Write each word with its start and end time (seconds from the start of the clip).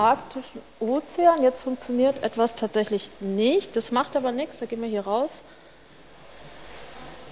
arktischen 0.00 0.62
Ozean. 0.80 1.42
Jetzt 1.42 1.60
funktioniert 1.60 2.22
etwas 2.22 2.54
tatsächlich 2.54 3.10
nicht. 3.20 3.76
Das 3.76 3.92
macht 3.92 4.16
aber 4.16 4.32
nichts. 4.32 4.58
Da 4.58 4.66
gehen 4.66 4.80
wir 4.80 4.88
hier 4.88 5.02
raus 5.02 5.42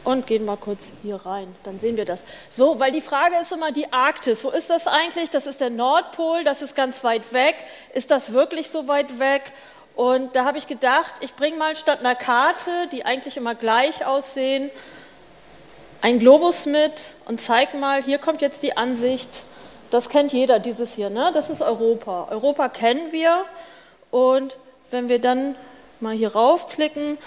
und 0.04 0.26
gehen 0.26 0.44
mal 0.44 0.56
kurz 0.56 0.92
hier 1.02 1.16
rein. 1.16 1.54
Dann 1.64 1.80
sehen 1.80 1.96
wir 1.96 2.04
das. 2.04 2.24
So, 2.50 2.78
weil 2.78 2.92
die 2.92 3.00
Frage 3.00 3.36
ist 3.40 3.52
immer 3.52 3.72
die 3.72 3.92
Arktis. 3.92 4.44
Wo 4.44 4.50
ist 4.50 4.68
das 4.70 4.86
eigentlich? 4.86 5.30
Das 5.30 5.46
ist 5.46 5.60
der 5.60 5.70
Nordpol. 5.70 6.44
Das 6.44 6.62
ist 6.62 6.76
ganz 6.76 7.02
weit 7.04 7.32
weg. 7.32 7.56
Ist 7.94 8.10
das 8.10 8.32
wirklich 8.32 8.70
so 8.70 8.86
weit 8.86 9.18
weg? 9.18 9.52
Und 9.96 10.36
da 10.36 10.44
habe 10.44 10.58
ich 10.58 10.66
gedacht, 10.66 11.12
ich 11.20 11.34
bringe 11.34 11.56
mal 11.56 11.74
statt 11.74 12.00
einer 12.00 12.14
Karte, 12.14 12.70
die 12.92 13.04
eigentlich 13.04 13.36
immer 13.36 13.56
gleich 13.56 14.06
aussehen, 14.06 14.70
ein 16.02 16.20
Globus 16.20 16.66
mit 16.66 16.92
und 17.26 17.40
zeige 17.40 17.76
mal, 17.76 18.00
hier 18.00 18.18
kommt 18.18 18.40
jetzt 18.40 18.62
die 18.62 18.76
Ansicht, 18.76 19.42
das 19.90 20.08
kennt 20.08 20.32
jeder, 20.32 20.58
dieses 20.58 20.94
hier, 20.94 21.10
ne? 21.10 21.30
das 21.32 21.50
ist 21.50 21.62
Europa. 21.62 22.28
Europa 22.30 22.68
kennen 22.68 23.12
wir 23.12 23.44
und 24.10 24.56
wenn 24.90 25.08
wir 25.08 25.20
dann 25.20 25.54
mal 26.00 26.14
hier 26.14 26.34
raufklicken, 26.34 27.18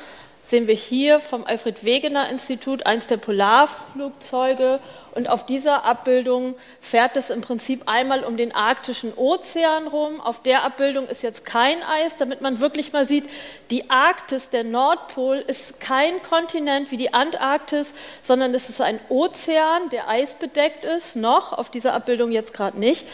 sehen 0.52 0.68
wir 0.68 0.76
hier 0.76 1.22
vom 1.22 1.46
Alfred 1.46 1.86
Wegener 1.86 2.30
Institut 2.30 2.86
eins 2.86 3.08
der 3.08 3.16
Polarflugzeuge 3.16 4.80
und 5.16 5.30
auf 5.30 5.46
dieser 5.46 5.86
Abbildung 5.86 6.56
fährt 6.82 7.16
es 7.16 7.30
im 7.30 7.40
Prinzip 7.40 7.84
einmal 7.86 8.26
um 8.26 8.36
den 8.36 8.54
arktischen 8.54 9.14
Ozean 9.16 9.88
rum. 9.88 10.20
Auf 10.20 10.44
der 10.44 10.64
Abbildung 10.64 11.08
ist 11.08 11.24
jetzt 11.24 11.46
kein 11.46 11.82
Eis, 11.84 12.18
damit 12.18 12.42
man 12.42 12.60
wirklich 12.60 12.92
mal 12.92 13.06
sieht, 13.06 13.30
die 13.70 13.90
Arktis, 13.90 14.50
der 14.50 14.66
Nordpol, 14.66 15.38
ist 15.38 15.80
kein 15.80 16.22
Kontinent 16.22 16.92
wie 16.92 16.98
die 16.98 17.14
Antarktis, 17.14 17.94
sondern 18.22 18.54
es 18.54 18.70
ist 18.70 18.82
ein 18.82 19.00
Ozean, 19.08 19.88
der 19.90 20.10
eisbedeckt 20.10 20.84
ist, 20.84 21.16
noch 21.16 21.54
auf 21.54 21.70
dieser 21.70 21.94
Abbildung 21.94 22.30
jetzt 22.30 22.54
gerade 22.54 22.78
nicht. 22.78 23.08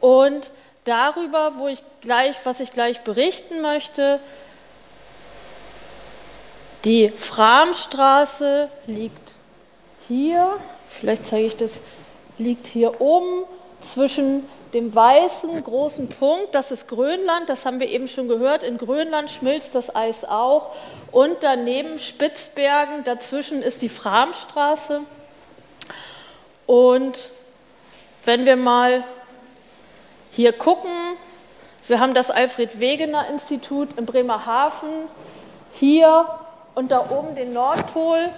Und 0.00 0.50
darüber, 0.84 1.52
wo 1.58 1.68
ich 1.68 1.82
gleich, 2.00 2.36
was 2.44 2.60
ich 2.60 2.72
gleich 2.72 3.02
berichten 3.02 3.60
möchte, 3.60 4.20
die 6.84 7.08
Framstraße 7.10 8.68
liegt 8.86 9.32
hier, 10.06 10.56
vielleicht 10.88 11.26
zeige 11.26 11.46
ich 11.46 11.56
das, 11.56 11.80
liegt 12.38 12.66
hier 12.66 13.00
oben 13.00 13.44
zwischen 13.80 14.48
dem 14.72 14.94
weißen 14.94 15.62
großen 15.62 16.08
Punkt, 16.08 16.54
das 16.54 16.70
ist 16.70 16.88
Grönland, 16.88 17.48
das 17.48 17.64
haben 17.64 17.80
wir 17.80 17.88
eben 17.88 18.08
schon 18.08 18.28
gehört, 18.28 18.62
in 18.62 18.78
Grönland 18.78 19.30
schmilzt 19.30 19.74
das 19.74 19.94
Eis 19.94 20.24
auch. 20.24 20.74
Und 21.10 21.38
daneben 21.40 21.98
Spitzbergen, 21.98 23.04
dazwischen 23.04 23.62
ist 23.62 23.80
die 23.82 23.88
Framstraße. 23.88 25.00
Und 26.66 27.30
wenn 28.24 28.44
wir 28.44 28.56
mal 28.56 29.04
hier 30.32 30.52
gucken, 30.52 30.90
wir 31.86 32.00
haben 32.00 32.12
das 32.12 32.30
Alfred 32.30 32.78
Wegener 32.78 33.28
Institut 33.30 33.98
in 33.98 34.04
Bremerhaven, 34.04 35.08
hier 35.72 36.26
und 36.78 36.92
da 36.92 37.10
oben 37.10 37.34
den 37.34 37.52
Nordpol. 37.52 38.28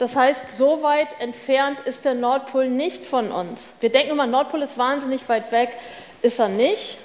Das 0.00 0.16
heißt, 0.16 0.56
so 0.58 0.82
weit 0.82 1.06
entfernt 1.20 1.78
ist 1.78 2.04
der 2.04 2.14
Nordpol 2.14 2.68
nicht 2.68 3.04
von 3.04 3.30
uns. 3.30 3.74
Wir 3.78 3.90
denken 3.90 4.10
immer, 4.10 4.26
Nordpol 4.26 4.60
ist 4.62 4.76
wahnsinnig 4.76 5.28
weit 5.28 5.52
weg, 5.52 5.76
ist 6.20 6.40
er 6.40 6.48
nicht. 6.48 6.98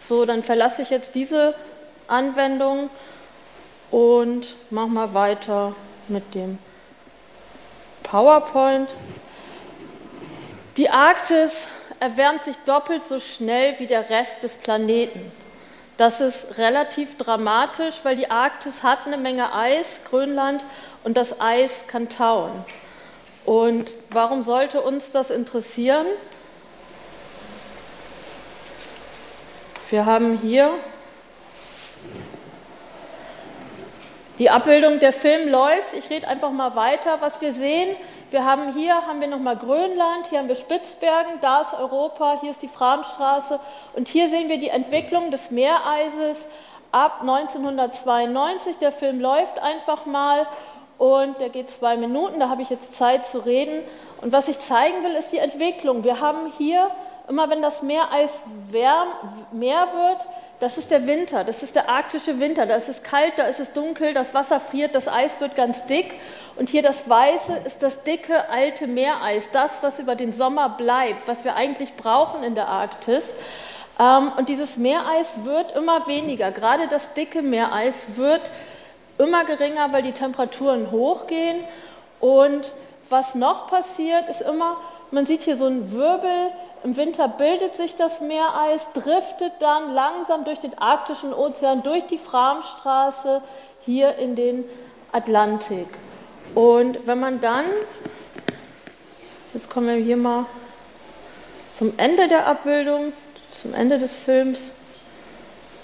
So, 0.00 0.26
dann 0.26 0.44
verlasse 0.44 0.82
ich 0.82 0.90
jetzt 0.90 1.16
diese 1.16 1.56
Anwendung 2.06 2.88
und 3.90 4.54
mache 4.70 4.86
mal 4.86 5.12
weiter 5.12 5.74
mit 6.06 6.36
dem 6.36 6.60
PowerPoint. 8.04 8.88
Die 10.76 10.88
Arktis 10.88 11.66
erwärmt 11.98 12.44
sich 12.44 12.56
doppelt 12.58 13.02
so 13.02 13.18
schnell 13.18 13.76
wie 13.80 13.88
der 13.88 14.08
Rest 14.08 14.44
des 14.44 14.54
Planeten. 14.54 15.32
Das 15.98 16.20
ist 16.20 16.58
relativ 16.58 17.18
dramatisch, 17.18 17.96
weil 18.04 18.14
die 18.14 18.30
Arktis 18.30 18.84
hat 18.84 19.00
eine 19.04 19.18
Menge 19.18 19.52
Eis, 19.52 19.98
Grönland, 20.08 20.64
und 21.02 21.16
das 21.16 21.40
Eis 21.40 21.84
kann 21.88 22.08
tauen. 22.08 22.52
Und 23.44 23.92
warum 24.10 24.44
sollte 24.44 24.80
uns 24.80 25.10
das 25.10 25.30
interessieren? 25.30 26.06
Wir 29.90 30.06
haben 30.06 30.38
hier 30.38 30.72
die 34.38 34.50
Abbildung, 34.50 35.00
der 35.00 35.12
Film 35.12 35.48
läuft. 35.48 35.94
Ich 35.94 36.10
rede 36.10 36.28
einfach 36.28 36.52
mal 36.52 36.76
weiter. 36.76 37.20
Was 37.20 37.40
wir 37.40 37.52
sehen, 37.52 37.96
wir 38.30 38.44
haben 38.44 38.74
hier 38.74 38.94
haben 39.06 39.20
wir 39.20 39.28
nochmal 39.28 39.56
Grönland, 39.56 40.26
hier 40.28 40.38
haben 40.38 40.48
wir 40.48 40.56
Spitzbergen, 40.56 41.32
da 41.40 41.62
ist 41.62 41.74
Europa, 41.74 42.38
hier 42.40 42.50
ist 42.50 42.62
die 42.62 42.68
Framstraße 42.68 43.58
und 43.94 44.08
hier 44.08 44.28
sehen 44.28 44.48
wir 44.48 44.58
die 44.58 44.68
Entwicklung 44.68 45.30
des 45.30 45.50
Meereises 45.50 46.46
ab 46.92 47.20
1992. 47.20 48.78
Der 48.78 48.92
Film 48.92 49.20
läuft 49.20 49.58
einfach 49.60 50.06
mal 50.06 50.46
und 50.98 51.40
der 51.40 51.48
geht 51.48 51.70
zwei 51.70 51.96
Minuten, 51.96 52.40
da 52.40 52.48
habe 52.48 52.62
ich 52.62 52.70
jetzt 52.70 52.94
Zeit 52.94 53.26
zu 53.26 53.38
reden. 53.38 53.82
Und 54.20 54.32
was 54.32 54.48
ich 54.48 54.58
zeigen 54.58 55.04
will, 55.04 55.12
ist 55.12 55.32
die 55.32 55.38
Entwicklung. 55.38 56.02
Wir 56.02 56.20
haben 56.20 56.52
hier, 56.58 56.90
immer 57.28 57.48
wenn 57.50 57.62
das 57.62 57.82
Meereis 57.82 58.40
wärm, 58.70 59.08
mehr 59.52 59.86
wird, 59.94 60.18
das 60.60 60.76
ist 60.76 60.90
der 60.90 61.06
Winter, 61.06 61.44
das 61.44 61.62
ist 61.62 61.76
der 61.76 61.88
arktische 61.88 62.40
Winter. 62.40 62.66
Da 62.66 62.74
ist 62.74 62.88
es 62.88 63.02
kalt, 63.02 63.34
da 63.36 63.44
ist 63.44 63.60
es 63.60 63.72
dunkel, 63.72 64.12
das 64.12 64.34
Wasser 64.34 64.58
friert, 64.58 64.94
das 64.94 65.06
Eis 65.06 65.40
wird 65.40 65.54
ganz 65.54 65.86
dick. 65.86 66.14
Und 66.56 66.68
hier 66.68 66.82
das 66.82 67.08
Weiße 67.08 67.58
ist 67.64 67.82
das 67.82 68.02
dicke, 68.02 68.48
alte 68.48 68.88
Meereis, 68.88 69.50
das, 69.52 69.70
was 69.82 70.00
über 70.00 70.16
den 70.16 70.32
Sommer 70.32 70.70
bleibt, 70.70 71.28
was 71.28 71.44
wir 71.44 71.54
eigentlich 71.54 71.94
brauchen 71.94 72.42
in 72.42 72.56
der 72.56 72.66
Arktis. 72.66 73.32
Ähm, 74.00 74.32
und 74.36 74.48
dieses 74.48 74.76
Meereis 74.76 75.30
wird 75.44 75.76
immer 75.76 76.08
weniger. 76.08 76.50
Gerade 76.50 76.88
das 76.88 77.12
dicke 77.14 77.42
Meereis 77.42 77.94
wird 78.16 78.42
immer 79.18 79.44
geringer, 79.44 79.92
weil 79.92 80.02
die 80.02 80.12
Temperaturen 80.12 80.90
hochgehen. 80.90 81.62
Und 82.18 82.72
was 83.08 83.36
noch 83.36 83.68
passiert, 83.68 84.28
ist 84.28 84.40
immer, 84.40 84.76
man 85.12 85.24
sieht 85.24 85.42
hier 85.42 85.56
so 85.56 85.66
einen 85.66 85.92
Wirbel, 85.92 86.50
im 86.84 86.96
Winter 86.96 87.28
bildet 87.28 87.74
sich 87.76 87.96
das 87.96 88.20
Meereis, 88.20 88.88
driftet 88.92 89.52
dann 89.60 89.92
langsam 89.94 90.44
durch 90.44 90.58
den 90.58 90.76
arktischen 90.78 91.32
Ozean, 91.34 91.82
durch 91.82 92.04
die 92.06 92.18
Framstraße 92.18 93.42
hier 93.84 94.16
in 94.16 94.36
den 94.36 94.64
Atlantik. 95.12 95.88
Und 96.54 97.06
wenn 97.06 97.20
man 97.20 97.40
dann, 97.40 97.64
jetzt 99.54 99.70
kommen 99.70 99.88
wir 99.88 99.94
hier 99.94 100.16
mal 100.16 100.46
zum 101.72 101.92
Ende 101.96 102.28
der 102.28 102.46
Abbildung, 102.46 103.12
zum 103.52 103.74
Ende 103.74 103.98
des 103.98 104.14
Films, 104.14 104.72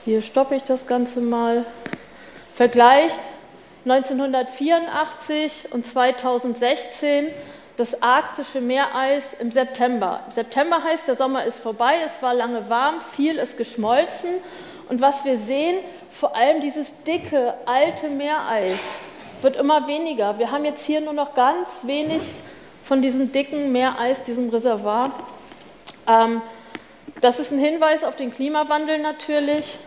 hier 0.04 0.22
stoppe 0.22 0.54
ich 0.56 0.64
das 0.64 0.86
Ganze 0.86 1.20
mal, 1.20 1.64
vergleicht 2.54 3.20
1984 3.86 5.72
und 5.72 5.86
2016 5.86 7.28
das 7.76 8.02
arktische 8.02 8.60
Meereis 8.60 9.34
im 9.38 9.50
September. 9.50 10.20
September 10.30 10.82
heißt, 10.82 11.08
der 11.08 11.16
Sommer 11.16 11.44
ist 11.44 11.58
vorbei, 11.58 11.94
es 12.04 12.22
war 12.22 12.34
lange 12.34 12.68
warm, 12.68 13.00
viel 13.00 13.36
ist 13.36 13.56
geschmolzen 13.56 14.30
und 14.88 15.00
was 15.00 15.24
wir 15.24 15.38
sehen, 15.38 15.78
vor 16.10 16.36
allem 16.36 16.60
dieses 16.60 16.94
dicke, 17.02 17.54
alte 17.66 18.08
Meereis, 18.08 19.00
wird 19.42 19.56
immer 19.56 19.86
weniger. 19.86 20.38
Wir 20.38 20.50
haben 20.50 20.64
jetzt 20.64 20.86
hier 20.86 21.00
nur 21.00 21.12
noch 21.12 21.34
ganz 21.34 21.68
wenig 21.82 22.22
von 22.84 23.02
diesem 23.02 23.32
dicken 23.32 23.72
Meereis, 23.72 24.22
diesem 24.22 24.48
Reservoir. 24.50 25.10
Ähm, 26.06 26.40
das 27.20 27.38
ist 27.38 27.52
ein 27.52 27.58
Hinweis 27.58 28.04
auf 28.04 28.16
den 28.16 28.30
Klimawandel 28.30 28.98
natürlich 28.98 29.78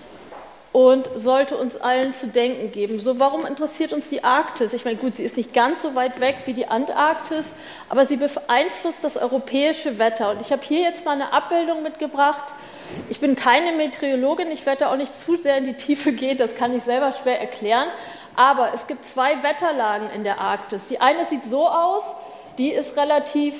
und 0.73 1.09
sollte 1.15 1.57
uns 1.57 1.77
allen 1.77 2.13
zu 2.13 2.27
denken 2.27 2.71
geben. 2.71 2.99
So, 2.99 3.19
warum 3.19 3.45
interessiert 3.45 3.93
uns 3.93 4.09
die 4.09 4.23
Arktis? 4.23 4.73
Ich 4.73 4.85
meine, 4.85 4.97
gut, 4.97 5.15
sie 5.15 5.23
ist 5.23 5.37
nicht 5.37 5.53
ganz 5.53 5.81
so 5.81 5.95
weit 5.95 6.19
weg 6.19 6.37
wie 6.45 6.53
die 6.53 6.67
Antarktis, 6.67 7.47
aber 7.89 8.05
sie 8.05 8.17
beeinflusst 8.17 9.03
das 9.03 9.17
europäische 9.17 9.97
Wetter. 9.97 10.31
Und 10.31 10.41
ich 10.41 10.51
habe 10.51 10.61
hier 10.63 10.81
jetzt 10.81 11.05
mal 11.05 11.13
eine 11.13 11.33
Abbildung 11.33 11.83
mitgebracht. 11.83 12.53
Ich 13.09 13.19
bin 13.19 13.35
keine 13.35 13.71
Meteorologin, 13.73 14.51
ich 14.51 14.65
werde 14.65 14.81
da 14.81 14.91
auch 14.91 14.97
nicht 14.97 15.13
zu 15.13 15.37
sehr 15.37 15.57
in 15.57 15.65
die 15.65 15.73
Tiefe 15.73 16.11
gehen, 16.11 16.37
das 16.37 16.55
kann 16.55 16.75
ich 16.75 16.83
selber 16.83 17.13
schwer 17.21 17.39
erklären. 17.39 17.87
Aber 18.35 18.71
es 18.73 18.87
gibt 18.87 19.05
zwei 19.07 19.41
Wetterlagen 19.43 20.09
in 20.11 20.23
der 20.23 20.39
Arktis. 20.39 20.87
Die 20.89 21.01
eine 21.01 21.25
sieht 21.25 21.43
so 21.43 21.67
aus, 21.67 22.03
die 22.57 22.69
ist 22.69 22.95
relativ 22.97 23.55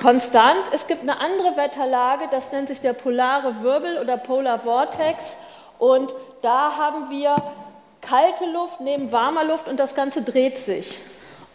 konstant. 0.00 0.62
Es 0.72 0.86
gibt 0.86 1.02
eine 1.02 1.20
andere 1.20 1.56
Wetterlage, 1.56 2.28
das 2.30 2.50
nennt 2.50 2.68
sich 2.68 2.80
der 2.80 2.92
polare 2.92 3.62
Wirbel 3.62 3.98
oder 3.98 4.16
Polar 4.16 4.58
Vortex. 4.58 5.36
Und 5.82 6.14
da 6.42 6.76
haben 6.76 7.10
wir 7.10 7.34
kalte 8.00 8.44
Luft 8.44 8.80
neben 8.80 9.10
warmer 9.10 9.42
Luft 9.42 9.66
und 9.66 9.80
das 9.80 9.96
Ganze 9.96 10.22
dreht 10.22 10.56
sich. 10.56 11.00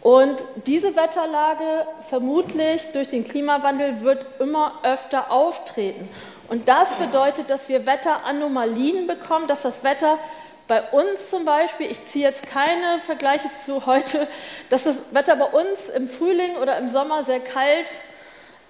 Und 0.02 0.44
diese 0.66 0.96
Wetterlage 0.96 1.86
vermutlich 2.10 2.92
durch 2.92 3.08
den 3.08 3.24
Klimawandel 3.24 4.02
wird 4.02 4.26
immer 4.38 4.72
öfter 4.82 5.32
auftreten. 5.32 6.10
Und 6.48 6.68
das 6.68 6.90
bedeutet, 6.96 7.48
dass 7.48 7.70
wir 7.70 7.86
Wetteranomalien 7.86 9.06
bekommen, 9.06 9.46
dass 9.46 9.62
das 9.62 9.82
Wetter 9.82 10.18
bei 10.66 10.82
uns 10.82 11.30
zum 11.30 11.46
Beispiel, 11.46 11.90
ich 11.90 12.04
ziehe 12.04 12.28
jetzt 12.28 12.46
keine 12.46 13.00
Vergleiche 13.06 13.48
zu 13.64 13.86
heute, 13.86 14.28
dass 14.68 14.84
das 14.84 14.98
Wetter 15.10 15.36
bei 15.36 15.46
uns 15.46 15.88
im 15.96 16.06
Frühling 16.06 16.56
oder 16.56 16.76
im 16.76 16.88
Sommer 16.88 17.24
sehr 17.24 17.40
kalt 17.40 17.86
ist 17.86 18.17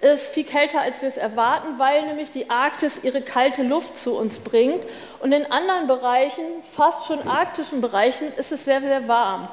viel 0.01 0.45
kälter, 0.45 0.81
als 0.81 1.01
wir 1.01 1.09
es 1.09 1.17
erwarten, 1.17 1.77
weil 1.77 2.05
nämlich 2.05 2.31
die 2.31 2.49
Arktis 2.49 3.01
ihre 3.03 3.21
kalte 3.21 3.63
Luft 3.63 3.97
zu 3.97 4.17
uns 4.17 4.39
bringt. 4.39 4.83
Und 5.19 5.31
in 5.31 5.51
anderen 5.51 5.87
Bereichen, 5.87 6.43
fast 6.73 7.05
schon 7.05 7.27
arktischen 7.27 7.81
Bereichen, 7.81 8.33
ist 8.37 8.51
es 8.51 8.65
sehr, 8.65 8.81
sehr 8.81 9.07
warm. 9.07 9.47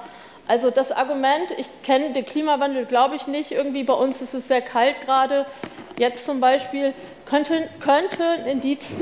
Also 0.49 0.71
das 0.71 0.93
Argument, 0.93 1.51
ich 1.57 1.67
kenne 1.83 2.13
den 2.13 2.25
Klimawandel, 2.25 2.87
glaube 2.87 3.17
ich 3.17 3.27
nicht, 3.27 3.51
irgendwie 3.51 3.83
bei 3.83 3.95
uns 3.95 4.23
ist 4.23 4.35
es 4.35 4.47
sehr 4.47 4.63
kalt 4.63 5.01
gerade, 5.01 5.45
jetzt 5.99 6.25
zum 6.25 6.39
Beispiel, 6.39 6.95
könnte, 7.25 7.69
könnte 7.81 8.23
ein 8.23 8.47
Indiz 8.47 8.93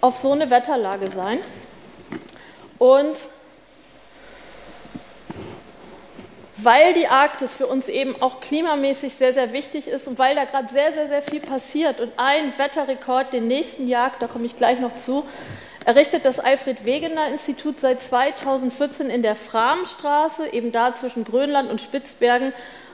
auf 0.00 0.18
so 0.18 0.30
eine 0.30 0.50
Wetterlage 0.50 1.10
sein. 1.10 1.40
Und 2.78 3.16
weil 6.64 6.94
die 6.94 7.08
Arktis 7.08 7.54
für 7.54 7.66
uns 7.66 7.88
eben 7.88 8.20
auch 8.20 8.40
klimamäßig 8.40 9.14
sehr, 9.14 9.32
sehr 9.32 9.52
wichtig 9.52 9.88
ist 9.88 10.06
und 10.06 10.18
weil 10.18 10.34
da 10.34 10.44
gerade 10.44 10.72
sehr, 10.72 10.92
sehr, 10.92 11.08
sehr 11.08 11.22
viel 11.22 11.40
passiert 11.40 12.00
und 12.00 12.12
ein 12.16 12.52
Wetterrekord 12.56 13.32
den 13.32 13.46
nächsten 13.46 13.88
jagt, 13.88 14.22
da 14.22 14.26
komme 14.26 14.46
ich 14.46 14.56
gleich 14.56 14.78
noch 14.80 14.96
zu, 14.96 15.24
errichtet 15.84 16.24
das 16.24 16.38
Alfred 16.38 16.84
Wegener 16.84 17.28
Institut 17.28 17.78
seit 17.78 18.02
2014 18.02 19.10
in 19.10 19.22
der 19.22 19.34
Framstraße, 19.34 20.52
eben 20.52 20.72
da 20.72 20.94
zwischen 20.94 21.24
Grönland 21.24 21.70
und 21.70 21.80
Spitzbergen, 21.80 22.52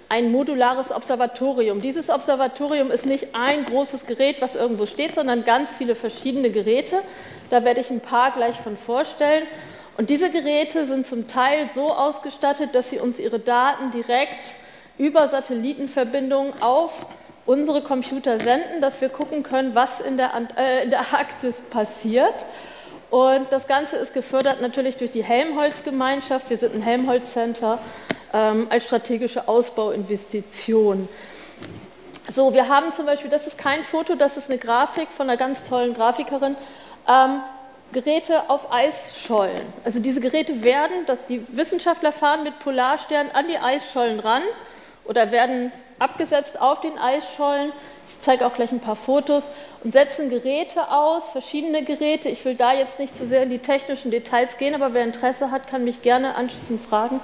ein 0.08 0.32
modulares 0.32 0.90
Observatorium. 0.90 1.82
Dieses 1.82 2.08
Observatorium 2.08 2.90
ist 2.90 3.04
nicht 3.04 3.34
ein 3.34 3.66
großes 3.66 4.06
Gerät, 4.06 4.40
was 4.40 4.56
irgendwo 4.56 4.86
steht, 4.86 5.14
sondern 5.14 5.44
ganz 5.44 5.70
viele 5.72 5.94
verschiedene 5.94 6.50
Geräte. 6.50 7.02
Da 7.50 7.62
werde 7.64 7.80
ich 7.80 7.90
ein 7.90 8.00
paar 8.00 8.30
gleich 8.30 8.56
von 8.56 8.78
vorstellen. 8.78 9.46
Und 9.98 10.10
diese 10.10 10.30
Geräte 10.30 10.86
sind 10.86 11.08
zum 11.08 11.26
Teil 11.26 11.68
so 11.74 11.92
ausgestattet, 11.92 12.72
dass 12.76 12.88
sie 12.88 13.00
uns 13.00 13.18
ihre 13.18 13.40
Daten 13.40 13.90
direkt 13.90 14.54
über 14.96 15.26
Satellitenverbindungen 15.26 16.62
auf 16.62 17.04
unsere 17.46 17.82
Computer 17.82 18.38
senden, 18.38 18.80
dass 18.80 19.00
wir 19.00 19.08
gucken 19.08 19.42
können, 19.42 19.74
was 19.74 19.98
in 19.98 20.16
der, 20.16 20.30
äh, 20.56 20.84
in 20.84 20.90
der 20.90 21.00
Arktis 21.00 21.56
passiert. 21.70 22.44
Und 23.10 23.50
das 23.50 23.66
Ganze 23.66 23.96
ist 23.96 24.14
gefördert 24.14 24.60
natürlich 24.60 24.98
durch 24.98 25.10
die 25.10 25.24
Helmholtz-Gemeinschaft. 25.24 26.48
Wir 26.48 26.58
sind 26.58 26.76
ein 26.76 26.82
Helmholtz-Center 26.82 27.80
ähm, 28.32 28.68
als 28.70 28.84
strategische 28.84 29.48
Ausbauinvestition. 29.48 31.08
So, 32.30 32.54
wir 32.54 32.68
haben 32.68 32.92
zum 32.92 33.06
Beispiel, 33.06 33.30
das 33.30 33.48
ist 33.48 33.58
kein 33.58 33.82
Foto, 33.82 34.14
das 34.14 34.36
ist 34.36 34.48
eine 34.48 34.60
Grafik 34.60 35.08
von 35.08 35.28
einer 35.28 35.36
ganz 35.36 35.64
tollen 35.64 35.94
Grafikerin. 35.94 36.54
Ähm, 37.08 37.40
Geräte 37.92 38.50
auf 38.50 38.72
Eisschollen. 38.72 39.64
Also 39.84 39.98
diese 39.98 40.20
Geräte 40.20 40.62
werden, 40.62 41.06
dass 41.06 41.24
die 41.26 41.42
Wissenschaftler 41.48 42.12
fahren 42.12 42.44
mit 42.44 42.58
Polarsternen 42.58 43.32
an 43.32 43.46
die 43.48 43.58
Eisschollen 43.58 44.20
ran 44.20 44.42
oder 45.04 45.30
werden 45.32 45.72
abgesetzt 45.98 46.60
auf 46.60 46.80
den 46.80 46.98
Eisschollen. 46.98 47.72
Ich 48.08 48.20
zeige 48.20 48.46
auch 48.46 48.54
gleich 48.54 48.72
ein 48.72 48.80
paar 48.80 48.96
Fotos 48.96 49.48
und 49.82 49.92
setzen 49.92 50.28
Geräte 50.28 50.90
aus, 50.90 51.30
verschiedene 51.30 51.82
Geräte. 51.82 52.28
Ich 52.28 52.44
will 52.44 52.54
da 52.54 52.72
jetzt 52.72 52.98
nicht 52.98 53.16
zu 53.16 53.26
sehr 53.26 53.42
in 53.42 53.50
die 53.50 53.58
technischen 53.58 54.10
Details 54.10 54.58
gehen, 54.58 54.74
aber 54.74 54.92
wer 54.92 55.04
Interesse 55.04 55.50
hat, 55.50 55.66
kann 55.66 55.84
mich 55.84 56.02
gerne 56.02 56.34
anschließend 56.34 56.82
fragen. 56.82 57.20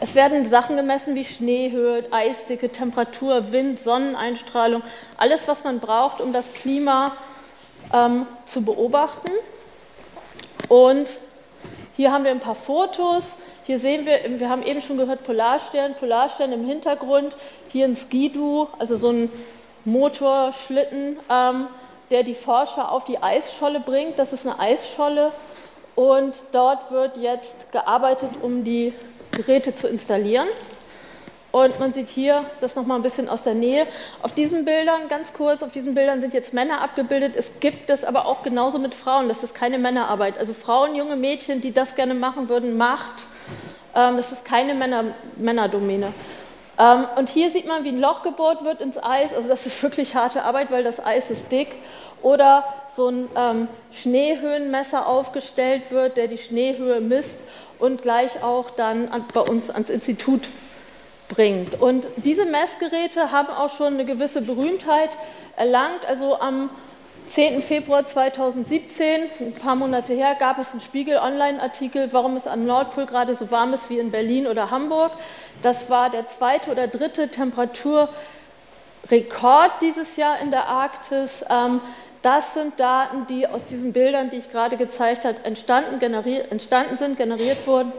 Es 0.00 0.14
werden 0.14 0.44
Sachen 0.46 0.76
gemessen 0.76 1.16
wie 1.16 1.24
Schneehöhe, 1.24 2.04
Eisdicke, 2.12 2.70
Temperatur, 2.70 3.52
Wind, 3.52 3.80
Sonneneinstrahlung, 3.80 4.82
alles, 5.16 5.48
was 5.48 5.64
man 5.64 5.80
braucht, 5.80 6.20
um 6.20 6.32
das 6.32 6.52
Klima 6.54 7.16
ähm, 7.92 8.26
zu 8.46 8.64
beobachten. 8.64 9.30
Und 10.68 11.08
hier 11.96 12.12
haben 12.12 12.24
wir 12.24 12.30
ein 12.30 12.40
paar 12.40 12.54
Fotos. 12.54 13.24
Hier 13.64 13.78
sehen 13.78 14.06
wir, 14.06 14.40
wir 14.40 14.48
haben 14.48 14.62
eben 14.62 14.80
schon 14.80 14.96
gehört, 14.96 15.24
Polarstern, 15.24 15.94
Polarstern 15.94 16.52
im 16.52 16.66
Hintergrund. 16.66 17.34
Hier 17.68 17.86
ein 17.86 17.96
Skidu, 17.96 18.68
also 18.78 18.96
so 18.96 19.10
ein 19.10 19.32
Motorschlitten, 19.84 21.18
ähm, 21.30 21.66
der 22.10 22.22
die 22.22 22.34
Forscher 22.34 22.92
auf 22.92 23.04
die 23.04 23.22
Eisscholle 23.22 23.80
bringt. 23.80 24.18
Das 24.18 24.32
ist 24.32 24.46
eine 24.46 24.58
Eisscholle. 24.58 25.32
Und 25.94 26.44
dort 26.52 26.90
wird 26.90 27.16
jetzt 27.16 27.72
gearbeitet, 27.72 28.30
um 28.40 28.64
die 28.64 28.94
Geräte 29.32 29.74
zu 29.74 29.88
installieren. 29.88 30.48
Und 31.50 31.80
man 31.80 31.94
sieht 31.94 32.08
hier 32.08 32.44
das 32.60 32.76
nochmal 32.76 32.98
ein 32.98 33.02
bisschen 33.02 33.28
aus 33.28 33.42
der 33.42 33.54
Nähe. 33.54 33.86
Auf 34.22 34.34
diesen 34.34 34.66
Bildern, 34.66 35.08
ganz 35.08 35.32
kurz, 35.32 35.62
auf 35.62 35.72
diesen 35.72 35.94
Bildern 35.94 36.20
sind 36.20 36.34
jetzt 36.34 36.52
Männer 36.52 36.82
abgebildet. 36.82 37.34
Es 37.36 37.50
gibt 37.60 37.88
es 37.88 38.04
aber 38.04 38.26
auch 38.26 38.42
genauso 38.42 38.78
mit 38.78 38.94
Frauen. 38.94 39.28
Das 39.28 39.42
ist 39.42 39.54
keine 39.54 39.78
Männerarbeit. 39.78 40.36
Also 40.38 40.52
Frauen, 40.52 40.94
junge 40.94 41.16
Mädchen, 41.16 41.62
die 41.62 41.72
das 41.72 41.94
gerne 41.94 42.14
machen 42.14 42.50
würden, 42.50 42.76
macht. 42.76 43.22
Ähm, 43.94 44.18
das 44.18 44.30
ist 44.30 44.44
keine 44.44 44.74
Männer, 44.74 45.04
Männerdomäne. 45.36 46.12
Ähm, 46.78 47.06
und 47.16 47.30
hier 47.30 47.50
sieht 47.50 47.66
man, 47.66 47.82
wie 47.82 47.90
ein 47.90 48.00
Loch 48.00 48.22
gebohrt 48.22 48.64
wird 48.64 48.82
ins 48.82 49.02
Eis. 49.02 49.32
Also 49.34 49.48
das 49.48 49.64
ist 49.64 49.82
wirklich 49.82 50.14
harte 50.14 50.42
Arbeit, 50.42 50.70
weil 50.70 50.84
das 50.84 51.02
Eis 51.02 51.30
ist 51.30 51.50
dick. 51.50 51.76
Oder 52.20 52.64
so 52.94 53.08
ein 53.08 53.28
ähm, 53.36 53.68
Schneehöhenmesser 53.92 55.06
aufgestellt 55.06 55.90
wird, 55.90 56.18
der 56.18 56.28
die 56.28 56.36
Schneehöhe 56.36 57.00
misst 57.00 57.38
und 57.78 58.02
gleich 58.02 58.42
auch 58.42 58.70
dann 58.70 59.08
an, 59.08 59.24
bei 59.32 59.40
uns 59.40 59.70
ans 59.70 59.88
Institut 59.88 60.42
bringt. 61.28 61.80
Und 61.80 62.06
diese 62.16 62.46
Messgeräte 62.46 63.30
haben 63.32 63.48
auch 63.48 63.70
schon 63.70 63.94
eine 63.94 64.04
gewisse 64.04 64.42
Berühmtheit 64.42 65.10
erlangt. 65.56 66.04
Also 66.06 66.40
am 66.40 66.70
10. 67.28 67.62
Februar 67.62 68.06
2017, 68.06 69.22
ein 69.40 69.52
paar 69.52 69.76
Monate 69.76 70.14
her, 70.14 70.34
gab 70.38 70.58
es 70.58 70.72
einen 70.72 70.80
Spiegel-Online-Artikel, 70.80 72.12
warum 72.12 72.36
es 72.36 72.46
am 72.46 72.64
Nordpol 72.64 73.06
gerade 73.06 73.34
so 73.34 73.50
warm 73.50 73.74
ist 73.74 73.90
wie 73.90 73.98
in 73.98 74.10
Berlin 74.10 74.46
oder 74.46 74.70
Hamburg. 74.70 75.12
Das 75.62 75.90
war 75.90 76.08
der 76.08 76.26
zweite 76.28 76.70
oder 76.70 76.86
dritte 76.86 77.28
Temperaturrekord 77.28 78.12
dieses 79.82 80.16
Jahr 80.16 80.40
in 80.40 80.50
der 80.50 80.68
Arktis. 80.68 81.44
Ähm, 81.50 81.80
das 82.22 82.54
sind 82.54 82.80
Daten, 82.80 83.26
die 83.26 83.46
aus 83.46 83.66
diesen 83.66 83.92
Bildern, 83.92 84.30
die 84.30 84.36
ich 84.36 84.50
gerade 84.50 84.76
gezeigt 84.76 85.24
habe, 85.24 85.36
entstanden, 85.44 86.00
entstanden 86.50 86.96
sind, 86.96 87.16
generiert 87.16 87.66
wurden. 87.66 87.92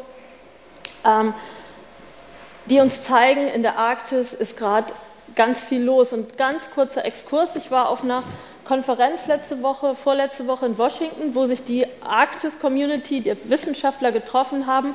Die 2.70 2.80
uns 2.80 3.04
zeigen, 3.04 3.48
in 3.48 3.64
der 3.64 3.80
Arktis 3.80 4.34
ist 4.34 4.56
gerade 4.56 4.94
ganz 5.36 5.60
viel 5.60 5.84
los. 5.84 6.14
Und 6.14 6.38
ganz 6.38 6.70
kurzer 6.76 7.04
Exkurs, 7.04 7.56
ich 7.56 7.72
war 7.72 7.90
auf 7.90 8.04
einer 8.04 8.24
Konferenz 8.64 9.26
letzte 9.26 9.64
Woche, 9.64 9.96
vorletzte 9.96 10.46
Woche 10.46 10.68
in 10.68 10.78
Washington, 10.78 11.34
wo 11.34 11.48
sich 11.48 11.64
die 11.66 11.88
Arktis-Community, 12.02 13.22
die 13.22 13.36
Wissenschaftler 13.50 14.12
getroffen 14.12 14.68
haben 14.68 14.94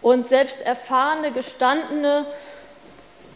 und 0.00 0.28
selbst 0.28 0.62
erfahrene, 0.62 1.30
gestandene, 1.30 2.24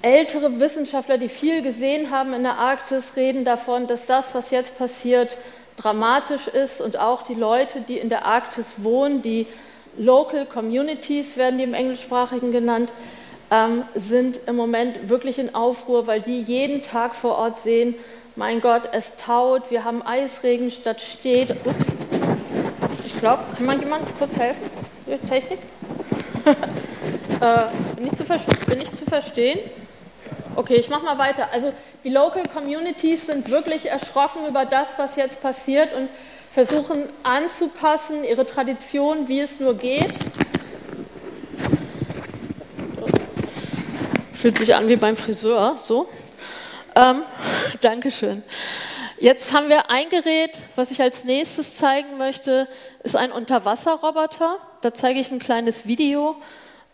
ältere 0.00 0.60
Wissenschaftler, 0.60 1.18
die 1.18 1.28
viel 1.28 1.60
gesehen 1.60 2.10
haben 2.10 2.32
in 2.32 2.42
der 2.42 2.56
Arktis, 2.56 3.16
reden 3.16 3.44
davon, 3.44 3.86
dass 3.86 4.06
das, 4.06 4.28
was 4.32 4.50
jetzt 4.50 4.78
passiert, 4.78 5.36
dramatisch 5.76 6.46
ist 6.46 6.80
und 6.80 6.98
auch 6.98 7.22
die 7.22 7.34
Leute, 7.34 7.82
die 7.82 7.98
in 7.98 8.08
der 8.08 8.24
Arktis 8.24 8.66
wohnen, 8.78 9.20
die 9.20 9.46
Local 9.98 10.46
Communities 10.46 11.36
werden 11.36 11.58
die 11.58 11.64
im 11.64 11.74
Englischsprachigen 11.74 12.52
genannt, 12.52 12.90
ähm, 13.50 13.84
sind 13.94 14.40
im 14.46 14.56
Moment 14.56 15.08
wirklich 15.08 15.38
in 15.38 15.54
Aufruhr, 15.54 16.06
weil 16.06 16.20
die 16.20 16.40
jeden 16.40 16.82
Tag 16.82 17.14
vor 17.14 17.36
Ort 17.36 17.60
sehen, 17.60 17.94
mein 18.36 18.60
Gott, 18.60 18.82
es 18.92 19.16
taut, 19.16 19.70
wir 19.70 19.84
haben 19.84 20.02
Eisregen 20.02 20.70
statt 20.70 21.00
steht. 21.00 21.50
Ups. 21.64 21.86
Ich 23.06 23.18
glaube, 23.20 23.44
kann 23.56 23.66
man 23.66 23.78
jemand 23.78 24.02
kurz 24.18 24.36
helfen? 24.36 24.62
Technik? 25.28 25.60
äh, 26.44 27.64
bin, 27.96 28.06
ich 28.06 28.66
bin 28.66 28.80
ich 28.80 28.92
zu 28.92 29.04
verstehen? 29.04 29.60
Okay, 30.56 30.76
ich 30.76 30.88
mache 30.88 31.04
mal 31.04 31.18
weiter. 31.18 31.48
Also 31.52 31.72
die 32.02 32.10
Local 32.10 32.42
Communities 32.52 33.26
sind 33.26 33.50
wirklich 33.50 33.86
erschrocken 33.90 34.46
über 34.48 34.64
das, 34.64 34.88
was 34.96 35.16
jetzt 35.16 35.40
passiert 35.42 35.94
und 35.94 36.08
versuchen 36.50 37.04
anzupassen, 37.24 38.24
ihre 38.24 38.46
Tradition, 38.46 39.28
wie 39.28 39.40
es 39.40 39.58
nur 39.58 39.74
geht. 39.74 40.12
Fühlt 44.44 44.58
sich 44.58 44.74
an 44.74 44.88
wie 44.90 44.96
beim 44.96 45.16
Friseur, 45.16 45.78
so. 45.82 46.06
Ähm, 46.94 47.22
Dankeschön. 47.80 48.42
Jetzt 49.18 49.54
haben 49.54 49.70
wir 49.70 49.88
ein 49.88 50.10
Gerät, 50.10 50.58
was 50.76 50.90
ich 50.90 51.00
als 51.00 51.24
nächstes 51.24 51.78
zeigen 51.78 52.18
möchte, 52.18 52.68
ist 53.02 53.16
ein 53.16 53.32
Unterwasserroboter. 53.32 54.58
Da 54.82 54.92
zeige 54.92 55.18
ich 55.18 55.30
ein 55.30 55.38
kleines 55.38 55.86
Video. 55.86 56.36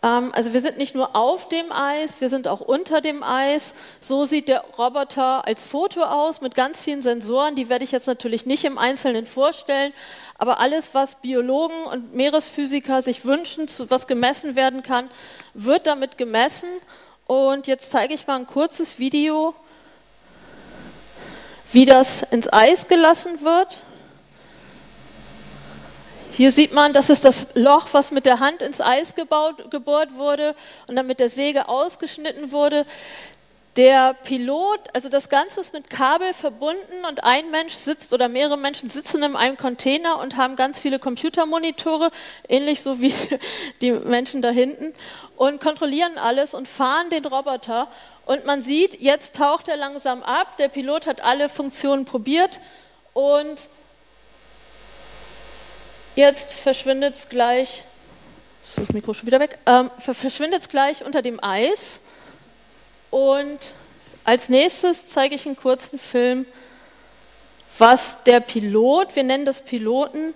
Ähm, 0.00 0.30
also 0.32 0.52
wir 0.52 0.60
sind 0.60 0.78
nicht 0.78 0.94
nur 0.94 1.16
auf 1.16 1.48
dem 1.48 1.72
Eis, 1.72 2.20
wir 2.20 2.28
sind 2.28 2.46
auch 2.46 2.60
unter 2.60 3.00
dem 3.00 3.24
Eis. 3.24 3.74
So 3.98 4.24
sieht 4.24 4.46
der 4.46 4.60
Roboter 4.78 5.44
als 5.44 5.66
Foto 5.66 6.02
aus 6.04 6.40
mit 6.40 6.54
ganz 6.54 6.80
vielen 6.80 7.02
Sensoren. 7.02 7.56
Die 7.56 7.68
werde 7.68 7.82
ich 7.82 7.90
jetzt 7.90 8.06
natürlich 8.06 8.46
nicht 8.46 8.64
im 8.64 8.78
Einzelnen 8.78 9.26
vorstellen. 9.26 9.92
Aber 10.38 10.60
alles, 10.60 10.90
was 10.92 11.16
Biologen 11.16 11.82
und 11.82 12.14
Meeresphysiker 12.14 13.02
sich 13.02 13.24
wünschen, 13.24 13.66
was 13.88 14.06
gemessen 14.06 14.54
werden 14.54 14.84
kann, 14.84 15.10
wird 15.54 15.88
damit 15.88 16.16
gemessen. 16.16 16.68
Und 17.30 17.68
jetzt 17.68 17.92
zeige 17.92 18.12
ich 18.12 18.26
mal 18.26 18.40
ein 18.40 18.46
kurzes 18.48 18.98
Video, 18.98 19.54
wie 21.70 21.84
das 21.84 22.24
ins 22.32 22.52
Eis 22.52 22.88
gelassen 22.88 23.42
wird. 23.42 23.76
Hier 26.32 26.50
sieht 26.50 26.72
man, 26.72 26.92
das 26.92 27.08
ist 27.08 27.24
das 27.24 27.46
Loch, 27.54 27.86
was 27.92 28.10
mit 28.10 28.26
der 28.26 28.40
Hand 28.40 28.62
ins 28.62 28.80
Eis 28.80 29.14
gebaut, 29.14 29.70
gebohrt 29.70 30.12
wurde 30.14 30.56
und 30.88 30.96
dann 30.96 31.06
mit 31.06 31.20
der 31.20 31.28
Säge 31.28 31.68
ausgeschnitten 31.68 32.50
wurde. 32.50 32.84
Der 33.76 34.14
Pilot, 34.14 34.80
also 34.94 35.08
das 35.08 35.28
Ganze 35.28 35.60
ist 35.60 35.72
mit 35.72 35.88
Kabel 35.88 36.34
verbunden 36.34 37.04
und 37.08 37.22
ein 37.22 37.52
Mensch 37.52 37.74
sitzt 37.74 38.12
oder 38.12 38.28
mehrere 38.28 38.58
Menschen 38.58 38.90
sitzen 38.90 39.22
in 39.22 39.36
einem 39.36 39.56
Container 39.56 40.18
und 40.18 40.36
haben 40.36 40.56
ganz 40.56 40.80
viele 40.80 40.98
Computermonitore, 40.98 42.10
ähnlich 42.48 42.82
so 42.82 43.00
wie 43.00 43.14
die 43.80 43.92
Menschen 43.92 44.42
da 44.42 44.50
hinten, 44.50 44.92
und 45.36 45.60
kontrollieren 45.60 46.18
alles 46.18 46.52
und 46.52 46.66
fahren 46.66 47.10
den 47.10 47.24
Roboter. 47.24 47.86
Und 48.26 48.44
man 48.44 48.60
sieht, 48.60 49.00
jetzt 49.00 49.36
taucht 49.36 49.68
er 49.68 49.76
langsam 49.76 50.24
ab. 50.24 50.56
Der 50.56 50.68
Pilot 50.68 51.06
hat 51.06 51.22
alle 51.22 51.48
Funktionen 51.48 52.04
probiert 52.04 52.58
und 53.12 53.68
jetzt 56.16 56.52
verschwindet 56.52 57.14
es 57.14 57.28
gleich. 57.28 57.84
Ist 58.66 58.78
das 58.78 58.92
Mikro 58.92 59.14
schon 59.14 59.28
wieder 59.28 59.40
weg? 59.40 59.58
Ähm, 59.64 59.90
verschwindet 60.00 60.62
es 60.62 60.68
gleich 60.68 61.04
unter 61.04 61.22
dem 61.22 61.42
Eis. 61.42 62.00
Und 63.10 63.58
als 64.24 64.48
nächstes 64.48 65.08
zeige 65.08 65.34
ich 65.34 65.46
einen 65.46 65.56
kurzen 65.56 65.98
Film, 65.98 66.46
was 67.78 68.22
der 68.24 68.40
Pilot, 68.40 69.16
wir 69.16 69.24
nennen 69.24 69.44
das 69.44 69.62
Piloten, 69.62 70.34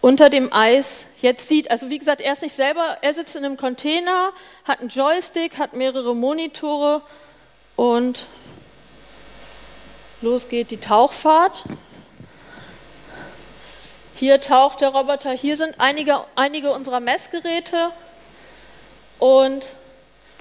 unter 0.00 0.30
dem 0.30 0.52
Eis 0.52 1.06
jetzt 1.20 1.48
sieht. 1.48 1.70
Also 1.70 1.90
wie 1.90 1.98
gesagt, 1.98 2.20
er 2.20 2.32
ist 2.32 2.42
nicht 2.42 2.54
selber, 2.54 2.98
er 3.02 3.14
sitzt 3.14 3.34
in 3.34 3.44
einem 3.44 3.56
Container, 3.56 4.30
hat 4.64 4.80
einen 4.80 4.90
Joystick, 4.90 5.58
hat 5.58 5.72
mehrere 5.72 6.14
Monitore 6.14 7.02
und 7.76 8.26
los 10.20 10.48
geht 10.48 10.70
die 10.70 10.78
Tauchfahrt. 10.78 11.64
Hier 14.14 14.40
taucht 14.40 14.80
der 14.80 14.88
Roboter, 14.90 15.30
hier 15.30 15.56
sind 15.56 15.76
einige, 15.78 16.24
einige 16.34 16.72
unserer 16.72 17.00
Messgeräte 17.00 17.90
und 19.18 19.64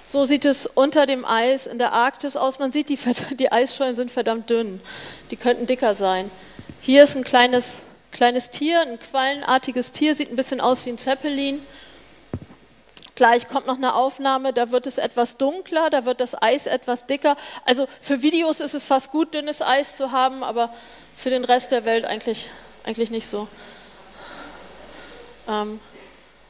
so 0.08 0.24
sieht 0.24 0.46
es 0.46 0.66
unter 0.66 1.06
dem 1.06 1.26
Eis 1.26 1.68
in 1.68 1.80
der 1.80 1.92
Arktis 1.92 2.36
aus. 2.38 2.60
Man 2.60 2.72
sieht, 2.72 2.90
die, 2.90 2.98
die 3.36 3.52
Eisschollen 3.52 3.96
sind 3.96 4.10
verdammt 4.10 4.50
dünn. 4.50 4.82
Die 5.32 5.36
könnten 5.36 5.68
dicker 5.68 5.94
sein. 5.94 6.32
Hier 6.82 7.04
ist 7.04 7.18
ein 7.18 7.26
kleines, 7.26 7.80
kleines 8.12 8.50
Tier, 8.50 8.82
ein 8.82 9.00
quallenartiges 9.00 9.92
Tier, 9.92 10.16
sieht 10.16 10.32
ein 10.32 10.38
bisschen 10.38 10.62
aus 10.62 10.86
wie 10.86 10.92
ein 10.92 10.98
Zeppelin. 10.98 11.62
Gleich 13.16 13.48
kommt 13.48 13.66
noch 13.66 13.78
eine 13.78 13.96
Aufnahme, 13.96 14.54
da 14.54 14.72
wird 14.72 14.86
es 14.86 15.00
etwas 15.00 15.38
dunkler, 15.38 15.90
da 15.90 16.06
wird 16.06 16.22
das 16.22 16.40
Eis 16.40 16.68
etwas 16.68 17.08
dicker. 17.08 17.36
Also 17.66 17.88
für 18.00 18.22
Videos 18.22 18.60
ist 18.60 18.76
es 18.76 18.86
fast 18.86 19.12
gut, 19.12 19.34
dünnes 19.34 19.62
Eis 19.62 19.98
zu 19.98 20.12
haben, 20.12 20.44
aber 20.44 20.74
für 21.18 21.32
den 21.32 21.44
Rest 21.44 21.72
der 21.72 21.84
Welt 21.84 22.06
eigentlich, 22.06 22.48
eigentlich 22.86 23.10
nicht 23.10 23.28
so. 23.28 23.48
Ähm, 25.50 25.80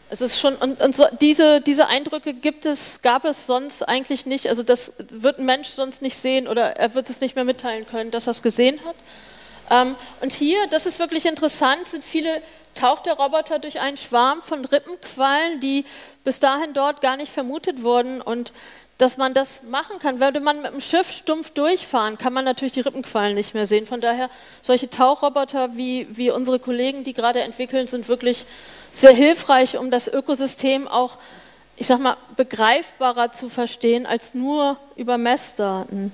es 0.10 0.22
ist 0.22 0.40
schon, 0.40 0.56
und, 0.56 0.82
und 0.82 0.96
so, 0.96 1.06
diese, 1.20 1.60
diese 1.62 1.88
Eindrücke 1.88 2.34
gibt 2.34 2.66
es, 2.66 3.02
gab 3.02 3.26
es 3.26 3.46
sonst 3.46 3.88
eigentlich 3.88 4.26
nicht. 4.26 4.48
Also 4.48 4.64
das 4.64 4.94
wird 4.98 5.40
ein 5.40 5.46
Mensch 5.46 5.70
sonst 5.70 6.02
nicht 6.02 6.22
sehen 6.22 6.48
oder 6.48 6.78
er 6.78 6.94
wird 6.96 7.10
es 7.10 7.20
nicht 7.20 7.36
mehr 7.36 7.44
mitteilen 7.44 7.86
können, 7.86 8.12
dass 8.12 8.28
er 8.28 8.32
es 8.32 8.42
gesehen 8.42 8.80
hat. 8.86 8.96
Ähm, 9.70 9.96
und 10.22 10.32
hier, 10.32 10.68
das 10.68 10.86
ist 10.86 11.00
wirklich 11.00 11.26
interessant, 11.26 11.88
sind 11.88 12.06
viele, 12.06 12.42
taucht 12.74 13.06
der 13.06 13.14
Roboter 13.14 13.60
durch 13.60 13.82
einen 13.82 13.98
Schwarm 13.98 14.42
von 14.42 14.64
Rippenquallen, 14.64 15.60
die 15.60 15.84
bis 16.24 16.40
dahin 16.40 16.74
dort 16.74 17.02
gar 17.02 17.18
nicht 17.18 17.32
vermutet 17.32 17.84
wurden. 17.84 18.22
Und 18.22 18.54
dass 18.98 19.18
man 19.18 19.34
das 19.34 19.62
machen 19.64 20.00
kann. 20.00 20.20
Würde 20.20 20.40
man 20.40 20.62
mit 20.62 20.74
dem 20.74 20.82
Schiff 20.82 21.12
stumpf 21.12 21.52
durchfahren, 21.52 22.18
kann 22.18 22.34
man 22.34 22.46
natürlich 22.46 22.74
die 22.74 22.82
Rippenquallen 22.82 23.36
nicht 23.36 23.54
mehr 23.54 23.68
sehen. 23.68 23.86
Von 23.86 24.02
daher, 24.02 24.30
solche 24.62 24.90
Tauchroboter 24.90 25.76
wie, 25.76 26.08
wie 26.10 26.32
unsere 26.32 26.60
Kollegen, 26.60 27.04
die 27.04 27.14
gerade 27.14 27.42
entwickeln, 27.42 27.88
sind 27.88 28.08
wirklich 28.08 28.46
sehr 28.92 29.14
hilfreich, 29.14 29.78
um 29.78 29.92
das 29.92 30.08
Ökosystem 30.08 30.88
auch, 30.88 31.18
ich 31.76 31.88
sag 31.88 32.00
mal, 32.00 32.18
begreifbarer 32.36 33.34
zu 33.34 33.50
verstehen 33.50 34.06
als 34.06 34.34
nur 34.34 34.78
über 34.96 35.18
Messdaten. 35.18 36.12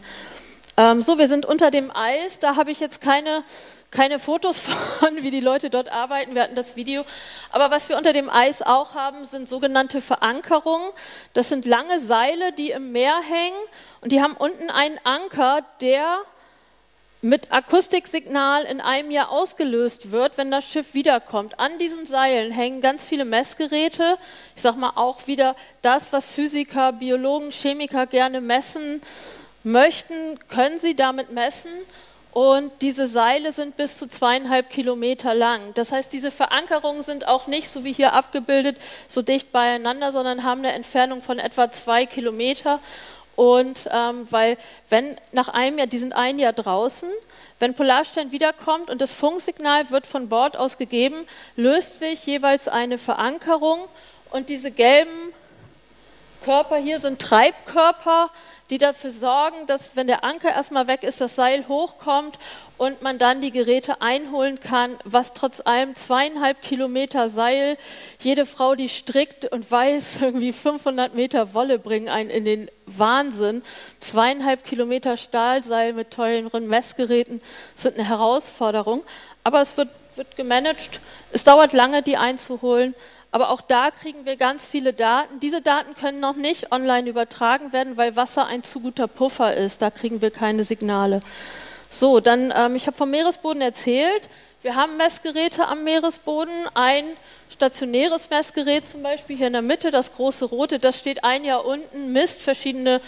Ähm, 0.76 1.02
so, 1.02 1.18
wir 1.18 1.28
sind 1.28 1.46
unter 1.46 1.72
dem 1.72 1.96
Eis. 1.96 2.40
Da 2.40 2.56
habe 2.56 2.72
ich 2.72 2.80
jetzt 2.80 3.02
keine 3.02 3.44
keine 3.94 4.20
Fotos 4.20 4.60
von, 5.00 5.24
wie 5.24 5.32
die 5.32 5.40
Leute 5.40 5.70
dort 5.70 5.92
arbeiten. 5.92 6.36
Wir 6.36 6.44
hatten 6.44 6.56
das 6.56 6.76
Video. 6.76 7.06
Aber 7.52 7.72
was 7.72 7.90
wir 7.90 7.98
unter 7.98 8.12
dem 8.12 8.30
Eis 8.30 8.62
auch 8.62 8.96
haben, 8.96 9.24
sind 9.24 9.48
sogenannte 9.48 10.02
Verankerungen. 10.02 10.90
Das 11.34 11.50
sind 11.50 11.66
lange 11.66 12.00
Seile, 12.00 12.52
die 12.52 12.72
im 12.72 12.92
Meer 12.92 13.16
hängen. 13.22 13.60
Und 14.02 14.12
die 14.12 14.22
haben 14.22 14.34
unten 14.34 14.70
einen 14.70 15.00
Anker, 15.04 15.62
der 15.80 16.20
mit 17.22 17.54
Akustiksignal 17.54 18.64
in 18.64 18.82
einem 18.82 19.10
Jahr 19.10 19.30
ausgelöst 19.30 20.12
wird, 20.12 20.38
wenn 20.38 20.52
das 20.52 20.66
Schiff 20.66 20.94
wiederkommt. 20.94 21.58
An 21.58 21.78
diesen 21.78 22.06
Seilen 22.06 22.52
hängen 22.52 22.82
ganz 22.82 23.06
viele 23.06 23.24
Messgeräte. 23.24 24.18
Ich 24.58 24.62
sage 24.62 24.78
mal 24.78 24.94
auch 24.96 25.28
wieder 25.28 25.56
das, 25.82 26.12
was 26.12 26.28
Physiker, 26.28 26.92
Biologen, 26.92 27.52
Chemiker 27.52 28.08
gerne 28.08 28.42
messen 28.42 29.02
möchten, 29.64 30.40
können 30.50 30.80
sie 30.80 30.96
damit 30.96 31.32
messen. 31.32 31.72
Und 32.34 32.72
diese 32.82 33.06
Seile 33.06 33.52
sind 33.52 33.78
bis 33.78 34.00
zu 34.00 34.08
zweieinhalb 34.08 34.72
Kilometer 34.72 35.36
lang. 35.36 35.62
Das 35.76 35.92
heißt, 35.92 36.12
diese 36.12 36.32
Verankerungen 36.32 37.04
sind 37.04 37.28
auch 37.28 37.46
nicht 37.46 37.70
so 37.70 37.84
wie 37.84 37.94
hier 37.94 38.14
abgebildet 38.14 38.78
so 39.08 39.22
dicht 39.22 39.52
beieinander, 39.52 40.12
sondern 40.12 40.44
haben 40.44 40.60
eine 40.60 40.72
Entfernung 40.72 41.22
von 41.22 41.38
etwa 41.38 41.72
zwei 41.72 42.08
Kilometer. 42.08 42.80
Und 43.36 43.88
ähm, 43.92 44.28
weil, 44.32 44.58
wenn 44.90 45.16
nach 45.32 45.48
einem 45.50 45.78
Jahr, 45.78 45.88
die 45.88 45.98
sind 46.00 46.14
ein 46.14 46.40
Jahr 46.40 46.54
draußen, 46.54 47.10
wenn 47.60 47.76
Polarstern 47.76 48.32
wiederkommt 48.32 48.90
und 48.90 49.00
das 49.00 49.12
Funksignal 49.12 49.92
wird 49.92 50.08
von 50.08 50.30
Bord 50.30 50.58
aus 50.58 50.78
gegeben, 50.78 51.28
löst 51.56 52.00
sich 52.00 52.26
jeweils 52.26 52.68
eine 52.68 52.98
Verankerung 52.98 53.80
und 54.32 54.50
diese 54.50 54.72
gelben 54.72 55.34
Körper 56.44 56.76
hier 56.76 57.00
sind 57.00 57.20
Treibkörper, 57.20 58.30
die 58.70 58.78
dafür 58.78 59.12
sorgen, 59.12 59.66
dass 59.66 59.96
wenn 59.96 60.08
der 60.08 60.24
Anker 60.24 60.50
erstmal 60.50 60.88
weg 60.88 61.04
ist, 61.04 61.22
das 61.22 61.36
Seil 61.36 61.68
hochkommt 61.68 62.38
und 62.78 63.02
man 63.02 63.18
dann 63.18 63.40
die 63.40 63.52
Geräte 63.52 64.02
einholen 64.02 64.60
kann, 64.60 64.98
was 65.06 65.32
trotz 65.32 65.62
allem 65.62 65.96
zweieinhalb 65.96 66.62
Kilometer 66.62 67.30
Seil, 67.30 67.78
jede 68.20 68.46
Frau, 68.46 68.76
die 68.76 68.90
strickt 68.90 69.46
und 69.46 69.70
weiß, 69.70 70.18
irgendwie 70.22 70.52
500 70.52 71.16
Meter 71.16 71.54
Wolle 71.54 71.80
bringen 71.80 72.10
einen 72.10 72.30
in 72.30 72.44
den 72.44 72.72
Wahnsinn. 72.86 73.64
Zweieinhalb 74.00 74.66
Kilometer 74.66 75.16
Stahlseil 75.16 75.94
mit 75.94 76.12
teuren 76.12 76.68
Messgeräten 76.68 77.42
sind 77.76 77.96
eine 77.96 78.08
Herausforderung, 78.08 79.04
aber 79.46 79.62
es 79.62 79.78
wird, 79.78 79.90
wird 80.16 80.36
gemanagt. 80.36 81.00
Es 81.32 81.46
dauert 81.46 81.72
lange, 81.72 82.02
die 82.02 82.18
einzuholen, 82.18 82.96
aber 83.34 83.50
auch 83.50 83.62
da 83.62 83.90
kriegen 83.90 84.28
wir 84.28 84.38
ganz 84.38 84.68
viele 84.68 84.94
Daten. 84.94 85.40
Diese 85.40 85.60
Daten 85.60 85.96
können 85.96 86.20
noch 86.20 86.36
nicht 86.36 86.72
online 86.72 87.10
übertragen 87.10 87.74
werden, 87.74 87.98
weil 87.98 88.16
Wasser 88.16 88.46
ein 88.46 88.62
zu 88.62 88.80
guter 88.80 89.08
Puffer 89.08 89.58
ist. 89.58 89.82
Da 89.82 89.90
kriegen 89.90 90.22
wir 90.22 90.30
keine 90.30 90.64
Signale. 90.64 91.24
So, 91.90 92.20
dann, 92.20 92.54
ähm, 92.56 92.76
ich 92.76 92.86
habe 92.86 92.96
vom 92.96 93.10
Meeresboden 93.10 93.64
erzählt. 93.64 94.30
Wir 94.62 94.76
haben 94.76 94.98
Messgeräte 94.98 95.68
am 95.68 95.84
Meeresboden. 95.84 96.54
Ein 96.76 97.06
stationäres 97.50 98.30
Messgerät 98.30 98.88
zum 98.88 99.02
Beispiel 99.02 99.36
hier 99.36 99.48
in 99.48 99.54
der 99.54 99.64
Mitte, 99.64 99.90
das 99.90 100.14
große 100.14 100.46
rote, 100.46 100.78
das 100.78 101.00
steht 101.00 101.24
ein 101.24 101.44
Jahr 101.44 101.66
unten, 101.66 102.14
misst 102.14 102.40
verschiedene 102.40 103.02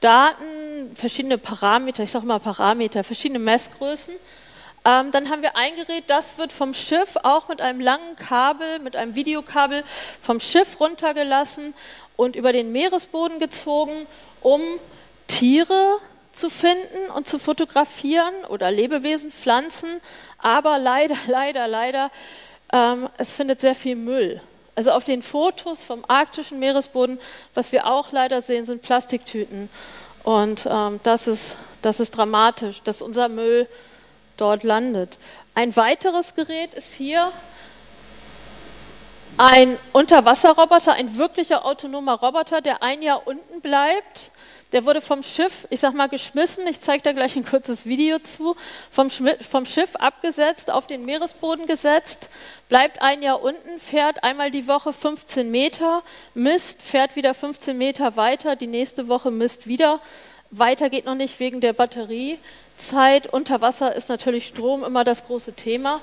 Daten, 0.00 0.94
verschiedene 0.94 1.36
Parameter, 1.36 2.04
ich 2.04 2.12
sage 2.12 2.26
mal 2.26 2.38
Parameter, 2.38 3.02
verschiedene 3.02 3.40
Messgrößen. 3.40 4.14
Ähm, 4.86 5.10
dann 5.12 5.30
haben 5.30 5.40
wir 5.40 5.56
ein 5.56 5.76
Gerät, 5.76 6.04
das 6.08 6.36
wird 6.36 6.52
vom 6.52 6.74
Schiff 6.74 7.16
auch 7.22 7.48
mit 7.48 7.62
einem 7.62 7.80
langen 7.80 8.16
Kabel, 8.16 8.80
mit 8.80 8.96
einem 8.96 9.14
Videokabel 9.14 9.82
vom 10.20 10.40
Schiff 10.40 10.78
runtergelassen 10.78 11.72
und 12.16 12.36
über 12.36 12.52
den 12.52 12.70
Meeresboden 12.70 13.38
gezogen, 13.38 14.06
um 14.42 14.60
Tiere 15.26 15.98
zu 16.34 16.50
finden 16.50 17.10
und 17.14 17.26
zu 17.26 17.38
fotografieren 17.38 18.34
oder 18.48 18.70
Lebewesen, 18.70 19.32
Pflanzen. 19.32 20.02
Aber 20.38 20.78
leider, 20.78 21.16
leider, 21.28 21.66
leider, 21.66 22.10
ähm, 22.70 23.08
es 23.16 23.32
findet 23.32 23.60
sehr 23.60 23.74
viel 23.74 23.96
Müll. 23.96 24.42
Also 24.74 24.90
auf 24.90 25.04
den 25.04 25.22
Fotos 25.22 25.82
vom 25.82 26.04
arktischen 26.08 26.58
Meeresboden, 26.58 27.20
was 27.54 27.72
wir 27.72 27.86
auch 27.86 28.12
leider 28.12 28.42
sehen, 28.42 28.66
sind 28.66 28.82
Plastiktüten. 28.82 29.70
Und 30.24 30.66
ähm, 30.68 31.00
das, 31.04 31.26
ist, 31.26 31.56
das 31.80 32.00
ist 32.00 32.10
dramatisch, 32.10 32.82
dass 32.82 33.00
unser 33.00 33.28
Müll 33.28 33.68
dort 34.36 34.62
landet. 34.62 35.18
Ein 35.54 35.74
weiteres 35.76 36.34
Gerät 36.34 36.74
ist 36.74 36.94
hier 36.94 37.32
ein 39.36 39.76
Unterwasserroboter, 39.92 40.92
ein 40.92 41.18
wirklicher 41.18 41.64
autonomer 41.64 42.14
Roboter, 42.14 42.60
der 42.60 42.82
ein 42.82 43.02
Jahr 43.02 43.26
unten 43.26 43.60
bleibt. 43.60 44.30
Der 44.72 44.84
wurde 44.84 45.00
vom 45.00 45.22
Schiff, 45.22 45.66
ich 45.70 45.80
sag 45.80 45.94
mal, 45.94 46.08
geschmissen. 46.08 46.66
Ich 46.66 46.80
zeige 46.80 47.02
da 47.02 47.12
gleich 47.12 47.36
ein 47.36 47.44
kurzes 47.44 47.86
Video 47.86 48.18
zu. 48.18 48.56
Vom, 48.90 49.08
vom, 49.08 49.66
Schiff 49.66 49.94
abgesetzt, 49.96 50.70
auf 50.70 50.86
den 50.86 51.04
Meeresboden 51.04 51.66
gesetzt, 51.66 52.28
bleibt 52.68 53.00
ein 53.00 53.22
Jahr 53.22 53.42
unten, 53.42 53.78
fährt 53.78 54.24
einmal 54.24 54.50
die 54.50 54.66
Woche 54.66 54.92
15 54.92 55.50
Meter, 55.50 56.02
misst, 56.34 56.82
fährt 56.82 57.14
wieder 57.14 57.34
15 57.34 57.78
Meter 57.78 58.16
weiter, 58.16 58.56
die 58.56 58.66
nächste 58.66 59.06
Woche 59.06 59.30
misst 59.30 59.66
wieder. 59.68 60.00
Weiter 60.50 60.90
geht 60.90 61.06
noch 61.06 61.14
nicht 61.14 61.38
wegen 61.40 61.60
der 61.60 61.72
Batterie. 61.72 62.38
Zeit 62.76 63.26
unter 63.32 63.60
Wasser 63.60 63.94
ist 63.94 64.08
natürlich 64.08 64.46
Strom 64.46 64.84
immer 64.84 65.04
das 65.04 65.26
große 65.26 65.52
Thema. 65.52 66.00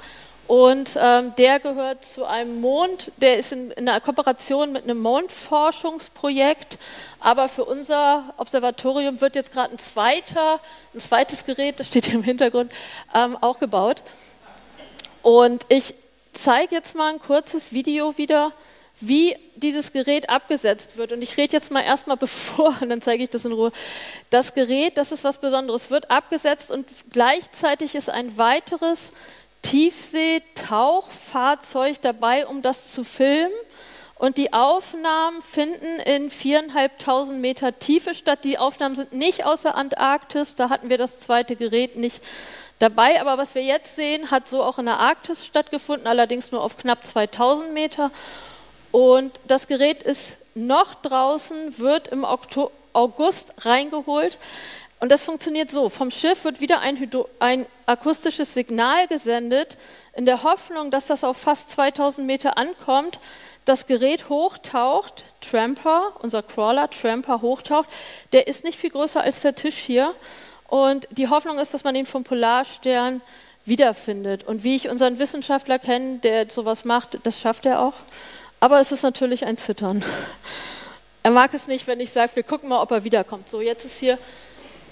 Und 0.47 0.97
ähm, 1.01 1.33
der 1.37 1.59
gehört 1.61 2.03
zu 2.03 2.25
einem 2.25 2.59
Mond, 2.59 3.11
der 3.17 3.37
ist 3.37 3.53
in, 3.53 3.71
in 3.71 3.87
einer 3.87 4.01
Kooperation 4.01 4.73
mit 4.73 4.83
einem 4.83 4.99
Mondforschungsprojekt. 4.99 6.77
Aber 7.21 7.47
für 7.47 7.63
unser 7.63 8.33
Observatorium 8.37 9.21
wird 9.21 9.35
jetzt 9.35 9.53
gerade 9.53 9.73
ein 9.73 9.79
zweiter, 9.79 10.59
ein 10.93 10.99
zweites 10.99 11.45
Gerät, 11.45 11.79
das 11.79 11.87
steht 11.87 12.05
hier 12.05 12.15
im 12.15 12.23
Hintergrund, 12.23 12.73
ähm, 13.13 13.37
auch 13.39 13.59
gebaut. 13.59 14.01
Und 15.21 15.65
ich 15.69 15.93
zeige 16.33 16.75
jetzt 16.75 16.95
mal 16.95 17.13
ein 17.13 17.19
kurzes 17.19 17.71
Video 17.71 18.17
wieder, 18.17 18.51
wie 19.01 19.35
dieses 19.55 19.91
Gerät 19.91 20.29
abgesetzt 20.29 20.97
wird. 20.97 21.11
Und 21.11 21.21
ich 21.21 21.37
rede 21.37 21.53
jetzt 21.53 21.71
mal 21.71 21.81
erstmal 21.81 22.17
bevor, 22.21 22.75
und 22.81 22.89
dann 22.89 23.01
zeige 23.01 23.23
ich 23.23 23.29
das 23.29 23.45
in 23.45 23.51
Ruhe. 23.51 23.71
Das 24.29 24.53
Gerät, 24.53 24.97
das 24.97 25.11
ist 25.11 25.23
was 25.23 25.39
Besonderes, 25.39 25.89
wird 25.89 26.09
abgesetzt 26.09 26.71
und 26.71 26.87
gleichzeitig 27.11 27.95
ist 27.95 28.09
ein 28.09 28.37
weiteres 28.37 29.11
Tiefseetauchfahrzeug 29.63 32.01
dabei, 32.01 32.47
um 32.47 32.61
das 32.61 32.93
zu 32.93 33.03
filmen. 33.03 33.51
Und 34.15 34.37
die 34.37 34.53
Aufnahmen 34.53 35.41
finden 35.41 35.99
in 35.99 36.29
viereinhalbtausend 36.29 37.41
Meter 37.41 37.79
Tiefe 37.79 38.13
statt. 38.13 38.39
Die 38.43 38.59
Aufnahmen 38.59 38.93
sind 38.93 39.13
nicht 39.13 39.45
aus 39.45 39.63
der 39.63 39.73
Antarktis, 39.73 40.53
da 40.53 40.69
hatten 40.69 40.91
wir 40.91 40.99
das 40.99 41.19
zweite 41.19 41.55
Gerät 41.55 41.95
nicht 41.95 42.21
dabei. 42.77 43.19
Aber 43.19 43.39
was 43.39 43.55
wir 43.55 43.63
jetzt 43.63 43.95
sehen, 43.95 44.29
hat 44.29 44.47
so 44.47 44.61
auch 44.63 44.77
in 44.77 44.85
der 44.85 44.99
Arktis 44.99 45.43
stattgefunden, 45.45 46.07
allerdings 46.07 46.51
nur 46.51 46.61
auf 46.61 46.77
knapp 46.77 47.03
2000 47.03 47.73
Meter. 47.73 48.11
Und 48.91 49.39
das 49.47 49.67
Gerät 49.67 50.03
ist 50.03 50.37
noch 50.53 50.95
draußen, 50.95 51.77
wird 51.77 52.09
im 52.09 52.25
August 52.93 53.53
reingeholt. 53.59 54.37
Und 54.99 55.09
das 55.09 55.23
funktioniert 55.23 55.71
so. 55.71 55.89
Vom 55.89 56.11
Schiff 56.11 56.43
wird 56.43 56.61
wieder 56.61 56.81
ein, 56.81 57.09
ein, 57.39 57.65
akustisches 57.87 58.53
Signal 58.53 59.07
gesendet, 59.07 59.77
in 60.15 60.25
der 60.25 60.43
Hoffnung, 60.43 60.91
dass 60.91 61.07
das 61.07 61.23
auf 61.23 61.37
fast 61.37 61.71
2000 61.71 62.27
Meter 62.27 62.57
ankommt. 62.57 63.19
Das 63.65 63.87
Gerät 63.87 64.29
hochtaucht, 64.29 65.23
Tramper, 65.41 66.13
unser 66.21 66.43
Crawler, 66.43 66.89
Tramper 66.89 67.41
hochtaucht. 67.41 67.89
Der 68.33 68.47
ist 68.47 68.63
nicht 68.63 68.77
viel 68.77 68.91
größer 68.91 69.21
als 69.21 69.41
der 69.41 69.55
Tisch 69.55 69.77
hier. 69.77 70.13
Und 70.67 71.07
die 71.11 71.29
Hoffnung 71.29 71.57
ist, 71.57 71.73
dass 71.73 71.83
man 71.83 71.95
ihn 71.95 72.05
vom 72.05 72.23
Polarstern 72.23 73.21
wiederfindet. 73.65 74.43
Und 74.43 74.63
wie 74.63 74.75
ich 74.75 74.89
unseren 74.89 75.17
Wissenschaftler 75.17 75.79
kenne, 75.79 76.19
der 76.19 76.49
sowas 76.49 76.85
macht, 76.85 77.17
das 77.23 77.39
schafft 77.39 77.65
er 77.65 77.81
auch. 77.81 77.93
Aber 78.61 78.79
es 78.79 78.91
ist 78.91 79.01
natürlich 79.01 79.43
ein 79.45 79.57
Zittern. 79.57 80.05
Er 81.23 81.31
mag 81.31 81.51
es 81.55 81.67
nicht, 81.67 81.87
wenn 81.87 81.99
ich 81.99 82.11
sage, 82.11 82.35
wir 82.35 82.43
gucken 82.43 82.69
mal, 82.69 82.79
ob 82.79 82.91
er 82.91 83.03
wiederkommt. 83.03 83.49
So, 83.49 83.59
jetzt 83.59 83.85
ist 83.85 83.99
hier, 83.99 84.19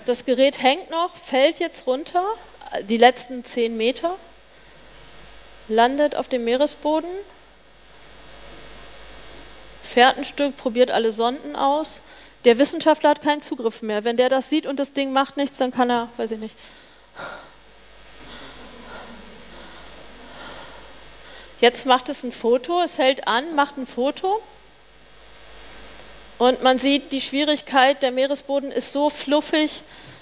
das 0.07 0.25
Gerät 0.25 0.61
hängt 0.61 0.89
noch, 0.89 1.15
fällt 1.15 1.59
jetzt 1.59 1.85
runter, 1.85 2.23
die 2.89 2.97
letzten 2.97 3.45
zehn 3.45 3.77
Meter, 3.77 4.15
landet 5.67 6.15
auf 6.15 6.27
dem 6.27 6.45
Meeresboden, 6.45 7.09
fährt 9.83 10.17
ein 10.17 10.25
Stück, 10.25 10.57
probiert 10.57 10.89
alle 10.89 11.11
Sonden 11.11 11.55
aus. 11.55 12.01
Der 12.45 12.57
Wissenschaftler 12.57 13.11
hat 13.11 13.21
keinen 13.21 13.41
Zugriff 13.41 13.83
mehr. 13.83 14.03
Wenn 14.03 14.17
der 14.17 14.29
das 14.29 14.49
sieht 14.49 14.65
und 14.65 14.79
das 14.79 14.93
Ding 14.93 15.13
macht 15.13 15.37
nichts, 15.37 15.57
dann 15.57 15.69
kann 15.69 15.91
er, 15.91 16.09
weiß 16.17 16.31
ich 16.31 16.39
nicht, 16.39 16.55
Jetzt 21.61 21.85
macht 21.85 22.07
es 22.09 22.23
ein 22.23 22.31
Foto, 22.31 22.81
es 22.81 22.97
hält 22.97 23.27
an, 23.27 23.55
macht 23.55 23.77
ein 23.77 23.85
Foto. 23.85 24.41
Und 26.37 26.63
man 26.63 26.79
sieht, 26.79 27.11
die 27.11 27.19
Schwierigkeit, 27.19 28.01
der 28.01 28.11
Meeresboden 28.11 28.71
ist 28.71 28.93
so 28.93 29.09
fluffig, 29.09 29.81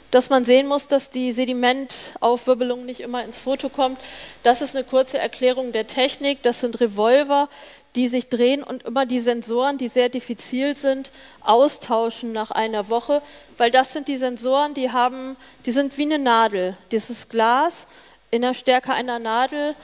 dass 0.10 0.30
man 0.30 0.46
sehen 0.46 0.68
muss, 0.68 0.88
dass 0.88 1.12
die 1.12 1.32
Sedimentaufwirbelung 1.32 2.86
nicht 2.86 3.02
immer 3.02 3.24
ins 3.24 3.38
Foto 3.38 3.70
kommt. 3.70 4.00
Das 4.42 4.64
ist 4.64 4.76
eine 4.76 4.84
kurze 4.84 5.20
Erklärung 5.20 5.74
der 5.74 5.86
Technik. 5.86 6.42
Das 6.42 6.62
sind 6.62 6.80
Revolver, 6.80 7.50
die 7.96 8.08
sich 8.08 8.30
drehen 8.30 8.64
und 8.64 8.84
immer 8.84 9.06
die 9.06 9.20
Sensoren, 9.20 9.78
die 9.78 9.90
sehr 9.90 10.10
diffizil 10.10 10.76
sind, 10.76 11.12
austauschen 11.42 12.32
nach 12.32 12.52
einer 12.52 12.90
Woche, 12.90 13.22
weil 13.58 13.70
das 13.70 13.94
sind 13.94 14.08
die 14.08 14.18
Sensoren, 14.18 14.74
die 14.74 14.92
haben, 14.92 15.36
die 15.66 15.72
sind 15.72 15.98
wie 15.98 16.04
eine 16.04 16.20
Nadel. 16.20 16.78
Dieses 16.92 17.30
Glas 17.30 17.86
in 18.32 18.42
der 18.42 18.54
Stärke 18.54 18.94
einer 18.94 19.20
Nadel 19.20 19.76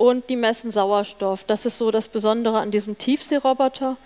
und 0.00 0.30
die 0.30 0.36
messen 0.36 0.72
Sauerstoff. 0.72 1.44
Das 1.44 1.66
ist 1.66 1.76
so 1.76 1.90
das 1.90 2.08
Besondere 2.08 2.58
an 2.58 2.70
diesem 2.70 2.96
Tiefseeroboter. 2.96 3.98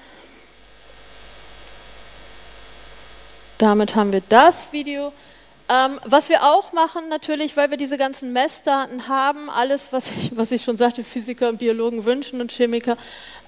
Damit 3.58 3.94
haben 3.94 4.10
wir 4.10 4.20
das 4.28 4.72
Video. 4.72 5.12
Ähm, 5.66 5.98
was 6.04 6.28
wir 6.28 6.42
auch 6.42 6.74
machen, 6.74 7.08
natürlich, 7.08 7.56
weil 7.56 7.70
wir 7.70 7.78
diese 7.78 7.96
ganzen 7.96 8.34
Messdaten 8.34 9.08
haben, 9.08 9.48
alles, 9.48 9.86
was 9.92 10.10
ich, 10.10 10.36
was 10.36 10.52
ich 10.52 10.62
schon 10.62 10.76
sagte, 10.76 11.02
Physiker 11.02 11.48
und 11.48 11.56
Biologen 11.56 12.04
wünschen 12.04 12.42
und 12.42 12.52
Chemiker, 12.52 12.98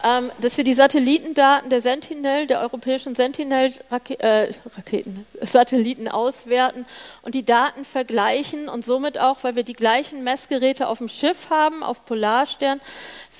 ähm, 0.03 0.31
dass 0.41 0.57
wir 0.57 0.65
die 0.65 0.73
Satellitendaten 0.73 1.69
der 1.69 1.83
Sentinel, 1.83 2.47
der 2.47 2.61
europäischen 2.61 3.15
Sentinel-Raketen, 3.15 5.27
äh, 5.41 5.47
Satelliten 5.47 6.09
auswerten 6.09 6.87
und 7.21 7.35
die 7.35 7.45
Daten 7.45 7.85
vergleichen 7.85 8.71
und 8.71 8.83
somit 8.83 9.19
auch, 9.19 9.45
weil 9.45 9.55
wir 9.55 9.65
die 9.65 9.75
gleichen 9.75 10.25
Messgeräte 10.25 10.89
auf 10.89 10.99
dem 10.99 11.09
Schiff 11.09 11.51
haben, 11.51 11.83
auf 11.83 12.07
Polarstern, 12.07 12.81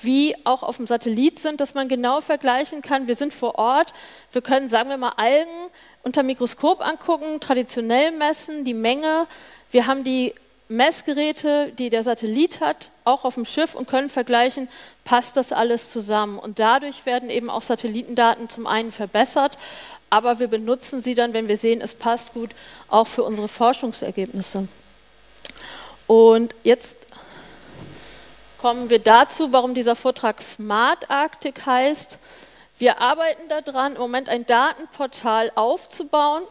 wie 0.03 0.35
auch 0.45 0.61
auf 0.61 0.77
dem 0.77 0.85
Satellit 0.85 1.39
sind, 1.39 1.61
dass 1.61 1.73
man 1.73 1.87
genau 1.87 2.21
vergleichen 2.21 2.83
kann. 2.83 3.07
Wir 3.07 3.15
sind 3.15 3.33
vor 3.33 3.57
Ort, 3.57 3.91
wir 4.31 4.43
können, 4.43 4.69
sagen 4.69 4.89
wir 4.89 4.97
mal, 4.97 5.13
Algen 5.17 5.71
unter 6.07 6.23
Mikroskop 6.23 6.79
angucken, 6.79 7.41
traditionell 7.41 8.11
messen, 8.11 8.63
die 8.63 8.73
Menge. 8.73 9.27
Wir 9.71 9.87
haben 9.87 10.05
die 10.05 10.33
Messgeräte, 10.69 11.73
die 11.77 11.89
der 11.89 12.01
Satellit 12.03 12.61
hat, 12.61 12.91
auch 13.03 13.25
auf 13.25 13.35
dem 13.35 13.43
Schiff 13.43 13.75
und 13.75 13.89
können 13.89 14.09
vergleichen, 14.09 14.69
passt 15.03 15.35
das 15.35 15.51
alles 15.51 15.91
zusammen. 15.91 16.39
Und 16.39 16.59
dadurch 16.59 17.05
werden 17.05 17.29
eben 17.29 17.49
auch 17.49 17.61
Satellitendaten 17.61 18.47
zum 18.47 18.67
einen 18.67 18.93
verbessert, 18.93 19.57
aber 20.09 20.39
wir 20.39 20.47
benutzen 20.47 21.01
sie 21.01 21.13
dann, 21.13 21.33
wenn 21.33 21.49
wir 21.49 21.57
sehen, 21.57 21.81
es 21.81 21.93
passt 21.93 22.33
gut, 22.33 22.51
auch 22.87 23.07
für 23.07 23.23
unsere 23.23 23.49
Forschungsergebnisse. 23.49 24.69
Und 26.07 26.55
jetzt 26.63 26.95
kommen 28.59 28.89
wir 28.89 28.99
dazu, 28.99 29.51
warum 29.51 29.73
dieser 29.73 29.97
Vortrag 29.97 30.41
Smart 30.41 31.09
Arctic 31.09 31.65
heißt. 31.65 32.17
Wir 32.79 33.01
arbeiten 33.01 33.43
daran, 33.47 33.93
im 33.93 34.01
Moment 34.01 34.29
ein 34.29 34.45
Datenportal 34.45 35.51
aufzubauen, 35.55 36.43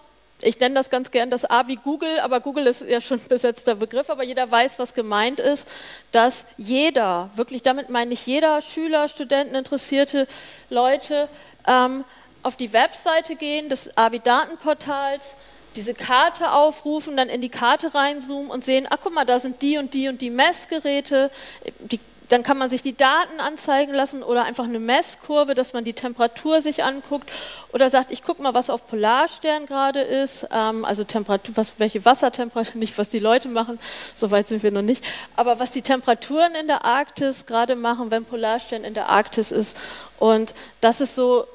ich 0.43 0.61
nenne 0.61 0.75
das 0.75 0.91
ganz 0.91 1.11
gern 1.11 1.31
das 1.31 1.47
A 1.47 1.67
wie 1.67 1.77
Google, 1.77 2.21
aber 2.21 2.41
Google 2.41 2.67
ist 2.67 2.83
ja 2.83 3.01
schon 3.01 3.19
ein 3.19 3.29
besetzter 3.29 3.75
Begriff, 3.75 4.11
aber 4.11 4.23
jeder 4.23 4.51
weiß, 4.51 4.79
was 4.79 4.93
gemeint 4.93 5.41
ist, 5.41 5.67
dass 6.13 6.45
jeder, 6.59 7.31
wirklich 7.37 7.63
damit 7.63 7.89
meine 7.89 8.13
ich 8.13 8.27
jeder 8.27 8.61
Schüler, 8.61 9.09
Studenten, 9.09 9.55
interessierte 9.55 10.27
Leute, 10.69 11.29
ähm, 11.67 12.05
auf 12.43 12.57
die 12.57 12.73
Webseite 12.73 13.35
gehen 13.37 13.71
des 13.71 13.97
AVI 13.97 14.21
Datenportals, 14.21 15.37
diese 15.75 15.95
Karte 15.95 16.53
aufrufen, 16.53 17.17
dann 17.17 17.29
in 17.29 17.41
die 17.41 17.49
Karte 17.49 17.95
reinzoomen 17.95 18.51
und 18.51 18.65
sehen, 18.65 18.87
ach 18.89 18.99
guck 19.03 19.15
mal, 19.15 19.25
da 19.25 19.39
sind 19.39 19.63
die 19.63 19.79
und 19.79 19.95
die 19.95 20.09
und 20.09 20.21
die 20.21 20.31
Messgeräte, 20.31 21.31
die 21.79 22.01
dann 22.29 22.43
kann 22.43 22.59
man 22.59 22.71
sich 22.71 22.83
die 22.83 22.97
Daten 22.97 23.41
anzeigen 23.41 23.95
lassen 23.95 24.23
oder 24.23 24.45
einfach 24.45 24.65
eine 24.65 24.79
Messkurve, 24.79 25.55
dass 25.55 25.73
man 25.73 25.85
die 25.85 25.93
Temperatur 25.93 26.61
sich 26.61 26.83
anguckt 26.83 27.31
oder 27.73 27.91
sagt, 27.91 28.11
ich 28.11 28.23
gucke 28.25 28.43
mal, 28.43 28.55
was 28.55 28.71
auf 28.71 28.87
Polarstern 28.87 29.67
gerade 29.67 30.01
ist, 30.01 30.47
ähm, 30.51 30.85
also 30.85 31.05
Temperatur, 31.05 31.57
was, 31.57 31.73
welche 31.79 32.05
Wassertemperatur, 32.05 32.75
nicht 32.81 32.99
was 32.99 33.09
die 33.09 33.19
Leute 33.19 33.49
machen, 33.49 33.79
so 34.15 34.31
weit 34.31 34.49
sind 34.49 34.63
wir 34.63 34.73
noch 34.73 34.83
nicht, 34.83 35.09
aber 35.37 35.59
was 35.59 35.71
die 35.71 35.83
Temperaturen 35.83 36.55
in 36.55 36.67
der 36.67 36.85
Arktis 36.85 37.47
gerade 37.47 37.77
machen, 37.77 38.11
wenn 38.11 38.25
Polarstern 38.25 38.85
in 38.85 38.95
der 38.95 39.09
Arktis 39.09 39.53
ist. 39.53 39.77
Und 40.19 40.55
das 40.81 41.01
ist 41.01 41.15
so 41.15 41.47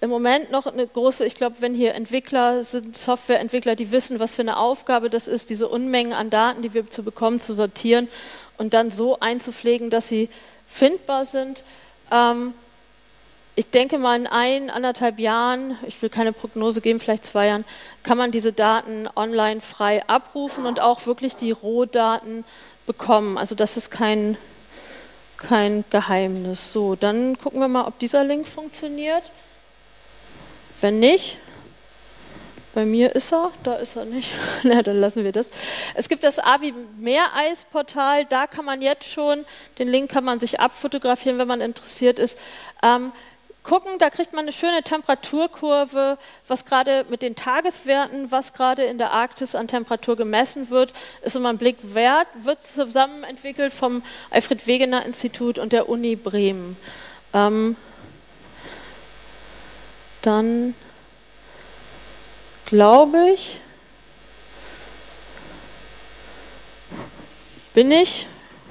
im 0.00 0.10
Moment 0.10 0.52
noch 0.52 0.66
eine 0.66 0.86
große, 0.86 1.24
ich 1.24 1.34
glaube, 1.34 1.56
wenn 1.60 1.74
hier 1.74 1.94
Entwickler 1.94 2.62
sind, 2.62 2.96
Softwareentwickler, 2.96 3.74
die 3.74 3.90
wissen, 3.90 4.20
was 4.20 4.34
für 4.34 4.42
eine 4.42 4.56
Aufgabe 4.56 5.10
das 5.10 5.26
ist, 5.26 5.50
diese 5.50 5.68
Unmengen 5.68 6.12
an 6.12 6.30
Daten, 6.30 6.62
die 6.62 6.72
wir 6.72 6.88
zu 6.88 7.02
bekommen, 7.02 7.40
zu 7.40 7.54
sortieren 7.54 8.08
und 8.58 8.74
dann 8.74 8.90
so 8.90 9.20
einzupflegen, 9.20 9.90
dass 9.90 10.08
sie 10.08 10.28
findbar 10.68 11.24
sind. 11.24 11.62
Ähm, 12.10 12.52
ich 13.58 13.70
denke 13.70 13.98
mal, 13.98 14.16
in 14.16 14.28
ein, 14.28 14.70
anderthalb 14.70 15.18
Jahren, 15.18 15.76
ich 15.84 16.00
will 16.00 16.10
keine 16.10 16.32
Prognose 16.32 16.80
geben, 16.80 17.00
vielleicht 17.00 17.26
zwei 17.26 17.48
Jahren, 17.48 17.64
kann 18.04 18.16
man 18.16 18.30
diese 18.30 18.52
Daten 18.52 19.08
online 19.16 19.60
frei 19.60 20.06
abrufen 20.06 20.64
und 20.64 20.80
auch 20.80 21.06
wirklich 21.06 21.34
die 21.34 21.50
Rohdaten 21.50 22.44
bekommen. 22.86 23.36
Also 23.36 23.56
das 23.56 23.76
ist 23.76 23.90
kein, 23.90 24.36
kein 25.38 25.84
Geheimnis. 25.90 26.72
So, 26.72 26.94
dann 26.94 27.36
gucken 27.36 27.60
wir 27.60 27.66
mal, 27.66 27.86
ob 27.86 27.98
dieser 27.98 28.22
Link 28.22 28.46
funktioniert. 28.46 29.24
Wenn 30.80 31.00
nicht, 31.00 31.38
bei 32.74 32.84
mir 32.84 33.14
ist 33.14 33.32
er, 33.32 33.50
da 33.64 33.74
ist 33.74 33.96
er 33.96 34.04
nicht. 34.04 34.30
Na, 34.62 34.82
dann 34.82 35.00
lassen 35.00 35.24
wir 35.24 35.32
das. 35.32 35.48
Es 35.94 36.08
gibt 36.08 36.22
das 36.22 36.38
Avi 36.38 36.74
Meereisportal, 36.98 38.24
da 38.26 38.46
kann 38.46 38.64
man 38.64 38.82
jetzt 38.82 39.04
schon, 39.04 39.44
den 39.78 39.88
Link 39.88 40.10
kann 40.10 40.24
man 40.24 40.38
sich 40.40 40.60
abfotografieren, 40.60 41.38
wenn 41.38 41.48
man 41.48 41.60
interessiert 41.60 42.18
ist, 42.18 42.38
ähm, 42.82 43.12
gucken, 43.68 43.98
da 43.98 44.08
kriegt 44.08 44.32
man 44.32 44.44
eine 44.44 44.52
schöne 44.52 44.82
Temperaturkurve, 44.82 46.16
was 46.46 46.64
gerade 46.64 47.04
mit 47.10 47.20
den 47.20 47.36
Tageswerten, 47.36 48.30
was 48.30 48.54
gerade 48.54 48.84
in 48.84 48.96
der 48.96 49.12
Arktis 49.12 49.54
an 49.54 49.68
Temperatur 49.68 50.16
gemessen 50.16 50.70
wird, 50.70 50.92
ist 51.22 51.36
immer 51.36 51.50
ein 51.50 51.58
Blick 51.58 51.76
wert, 51.94 52.28
wird 52.42 52.62
zusammen 52.62 53.24
entwickelt 53.24 53.74
vom 53.74 54.02
Alfred 54.30 54.66
Wegener 54.66 55.04
Institut 55.04 55.58
und 55.58 55.72
der 55.72 55.88
Uni 55.88 56.16
Bremen. 56.16 56.78
Ähm, 57.34 57.76
dann 60.22 60.74
glaube 62.68 63.30
ich, 63.34 63.58
bin 67.72 67.90
ich 67.90 68.26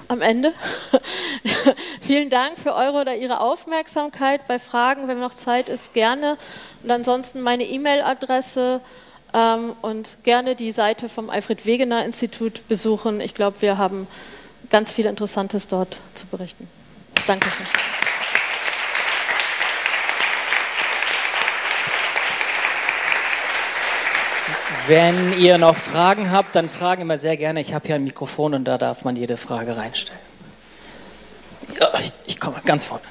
am 0.08 0.22
Ende. 0.22 0.54
Vielen 2.02 2.30
Dank 2.30 2.60
für 2.60 2.76
eure 2.76 3.02
oder 3.02 3.16
Ihre 3.16 3.40
Aufmerksamkeit. 3.40 4.48
Bei 4.48 4.60
Fragen, 4.60 5.08
wenn 5.08 5.20
noch 5.20 5.34
Zeit 5.34 5.68
ist, 5.68 5.94
gerne. 5.94 6.38
Und 6.84 6.92
ansonsten 6.92 7.42
meine 7.42 7.64
E-Mail-Adresse 7.64 8.82
ähm, 9.34 9.74
und 9.82 10.24
gerne 10.24 10.56
die 10.56 10.72
Seite 10.72 11.10
vom 11.10 11.30
Alfred 11.30 11.66
Wegener 11.66 12.06
Institut 12.06 12.68
besuchen. 12.68 13.20
Ich 13.20 13.34
glaube, 13.34 13.62
wir 13.62 13.78
haben 13.78 14.08
ganz 14.70 14.92
viel 14.92 15.08
Interessantes 15.08 15.68
dort 15.68 15.98
zu 16.14 16.28
berichten. 16.28 16.70
Dankeschön. 17.26 17.66
Wenn 24.88 25.38
ihr 25.38 25.58
noch 25.58 25.76
Fragen 25.76 26.32
habt, 26.32 26.56
dann 26.56 26.70
fragen 26.70 27.02
immer 27.02 27.18
sehr 27.18 27.36
gerne. 27.36 27.60
Ich 27.60 27.74
habe 27.74 27.86
hier 27.88 27.96
ein 27.96 28.06
Mikrofon 28.06 28.54
und 28.54 28.64
da 28.64 28.78
darf 28.78 29.04
man 29.04 29.18
jede 29.18 29.36
Frage 29.36 29.76
reinstellen. 29.76 30.22
Ja, 31.78 31.90
ich 32.26 32.40
komme 32.40 32.62
ganz 32.64 32.86
vorne. 32.86 33.04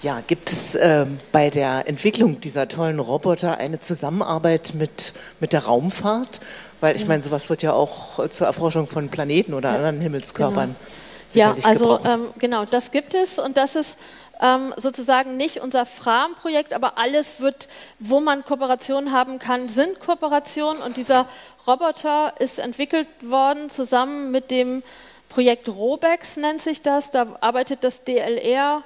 Ja, 0.00 0.22
gibt 0.26 0.50
es 0.50 0.74
äh, 0.74 1.04
bei 1.32 1.50
der 1.50 1.86
Entwicklung 1.86 2.40
dieser 2.40 2.66
tollen 2.68 2.98
Roboter 2.98 3.58
eine 3.58 3.78
Zusammenarbeit 3.78 4.72
mit, 4.74 5.12
mit 5.38 5.52
der 5.52 5.64
Raumfahrt? 5.64 6.40
Weil 6.80 6.96
ich 6.96 7.06
meine, 7.06 7.22
sowas 7.22 7.50
wird 7.50 7.62
ja 7.62 7.74
auch 7.74 8.26
zur 8.30 8.46
Erforschung 8.46 8.86
von 8.86 9.10
Planeten 9.10 9.52
oder 9.52 9.70
ja, 9.70 9.76
anderen 9.76 10.00
Himmelskörpern. 10.00 10.76
Genau. 10.78 11.05
Ja, 11.36 11.54
also 11.64 12.00
ähm, 12.04 12.28
genau, 12.38 12.64
das 12.64 12.90
gibt 12.90 13.14
es 13.14 13.38
und 13.38 13.56
das 13.56 13.76
ist 13.76 13.98
ähm, 14.40 14.74
sozusagen 14.76 15.36
nicht 15.36 15.60
unser 15.60 15.86
FRAM-Projekt, 15.86 16.72
aber 16.72 16.98
alles 16.98 17.40
wird, 17.40 17.68
wo 17.98 18.20
man 18.20 18.44
Kooperationen 18.44 19.12
haben 19.12 19.38
kann, 19.38 19.68
sind 19.68 20.00
Kooperationen. 20.00 20.82
Und 20.82 20.96
dieser 20.96 21.26
Roboter 21.66 22.34
ist 22.38 22.58
entwickelt 22.58 23.08
worden 23.22 23.70
zusammen 23.70 24.30
mit 24.30 24.50
dem 24.50 24.82
Projekt 25.28 25.68
Robex, 25.68 26.36
nennt 26.36 26.62
sich 26.62 26.82
das. 26.82 27.10
Da 27.10 27.36
arbeitet 27.40 27.82
das 27.82 28.04
DLR 28.04 28.82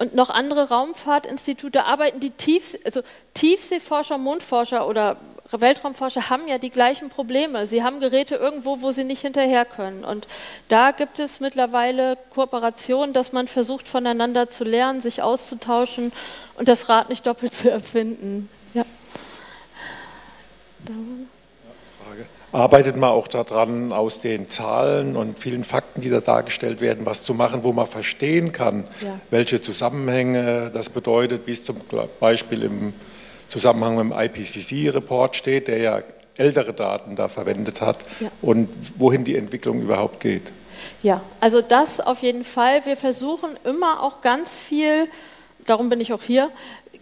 und 0.00 0.14
noch 0.14 0.30
andere 0.30 0.70
Raumfahrtinstitute 0.70 1.84
arbeiten 1.84 2.20
die 2.20 2.30
Tiefsee, 2.30 2.80
also 2.84 3.02
Tiefseeforscher, 3.34 4.16
Mondforscher 4.16 4.88
oder 4.88 5.18
Weltraumforscher 5.50 6.30
haben 6.30 6.48
ja 6.48 6.58
die 6.58 6.70
gleichen 6.70 7.10
Probleme. 7.10 7.66
Sie 7.66 7.82
haben 7.82 8.00
Geräte 8.00 8.36
irgendwo, 8.36 8.80
wo 8.80 8.92
sie 8.92 9.04
nicht 9.04 9.20
hinterher 9.20 9.64
können. 9.64 10.04
Und 10.04 10.26
da 10.68 10.92
gibt 10.92 11.18
es 11.18 11.40
mittlerweile 11.40 12.16
Kooperationen, 12.34 13.12
dass 13.12 13.32
man 13.32 13.46
versucht, 13.46 13.88
voneinander 13.88 14.48
zu 14.48 14.64
lernen, 14.64 15.00
sich 15.00 15.22
auszutauschen 15.22 16.12
und 16.54 16.68
das 16.68 16.88
Rad 16.88 17.10
nicht 17.10 17.26
doppelt 17.26 17.54
zu 17.54 17.70
erfinden. 17.70 18.48
Ja. 18.72 18.84
Arbeitet 22.52 22.96
man 22.96 23.10
auch 23.10 23.28
daran, 23.28 23.92
aus 23.92 24.20
den 24.20 24.48
Zahlen 24.48 25.14
und 25.16 25.38
vielen 25.38 25.62
Fakten, 25.62 26.00
die 26.00 26.10
da 26.10 26.20
dargestellt 26.20 26.80
werden, 26.80 27.06
was 27.06 27.22
zu 27.22 27.32
machen, 27.32 27.62
wo 27.62 27.72
man 27.72 27.86
verstehen 27.86 28.50
kann, 28.50 28.84
ja. 29.00 29.20
welche 29.30 29.60
Zusammenhänge 29.60 30.70
das 30.72 30.88
bedeutet, 30.90 31.46
wie 31.46 31.52
es 31.52 31.62
zum 31.62 31.76
Beispiel 32.18 32.64
im 32.64 32.92
Zusammenhang 33.48 33.96
mit 33.96 34.16
dem 34.16 34.20
IPCC-Report 34.20 35.36
steht, 35.36 35.68
der 35.68 35.78
ja 35.78 36.02
ältere 36.36 36.72
Daten 36.72 37.16
da 37.16 37.28
verwendet 37.28 37.80
hat 37.80 37.98
ja. 38.18 38.30
und 38.42 38.68
wohin 38.96 39.24
die 39.24 39.36
Entwicklung 39.36 39.80
überhaupt 39.82 40.20
geht. 40.20 40.52
Ja, 41.02 41.20
also 41.40 41.60
das 41.60 42.00
auf 42.00 42.22
jeden 42.22 42.44
Fall. 42.44 42.84
Wir 42.84 42.96
versuchen 42.96 43.50
immer 43.64 44.02
auch 44.02 44.22
ganz 44.22 44.56
viel, 44.56 45.08
darum 45.66 45.88
bin 45.88 46.00
ich 46.00 46.12
auch 46.12 46.22
hier, 46.22 46.50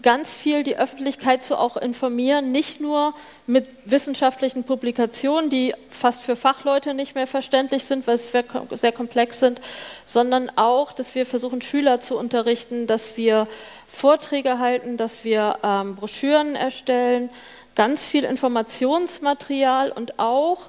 ganz 0.03 0.33
viel 0.33 0.63
die 0.63 0.77
Öffentlichkeit 0.77 1.43
zu 1.43 1.59
auch 1.59 1.77
informieren, 1.77 2.53
nicht 2.53 2.81
nur 2.81 3.15
mit 3.47 3.67
wissenschaftlichen 3.85 4.65
Publikationen, 4.65 5.51
die 5.51 5.75
fast 5.91 6.23
für 6.23 6.37
Fachleute 6.37 6.95
nicht 6.95 7.15
mehr 7.15 7.27
verständlich 7.27 7.85
sind, 7.85 8.07
weil 8.07 8.19
sie 8.19 8.31
sehr 8.73 8.93
komplex 8.93 9.41
sind, 9.41 9.61
sondern 10.05 10.51
auch, 10.57 10.93
dass 10.93 11.15
wir 11.15 11.27
versuchen, 11.27 11.63
Schüler 11.63 12.01
zu 12.01 12.17
unterrichten, 12.17 12.87
dass 12.87 13.17
wir 13.17 13.49
Vorträge 13.87 14.59
halten, 14.59 14.97
dass 14.97 15.25
wir 15.25 15.59
ähm, 15.63 15.97
Broschüren 15.97 16.55
erstellen, 16.55 17.31
ganz 17.75 18.05
viel 18.05 18.25
Informationsmaterial 18.25 19.93
und 19.93 20.19
auch 20.19 20.69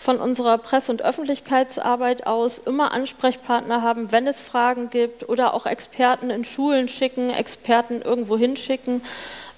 von 0.00 0.18
unserer 0.18 0.56
Presse- 0.56 0.90
und 0.90 1.02
Öffentlichkeitsarbeit 1.02 2.26
aus 2.26 2.58
immer 2.58 2.92
Ansprechpartner 2.92 3.82
haben, 3.82 4.10
wenn 4.10 4.26
es 4.26 4.40
Fragen 4.40 4.88
gibt 4.88 5.28
oder 5.28 5.52
auch 5.52 5.66
Experten 5.66 6.30
in 6.30 6.44
Schulen 6.44 6.88
schicken, 6.88 7.28
Experten 7.28 8.00
irgendwo 8.00 8.38
hinschicken, 8.38 9.02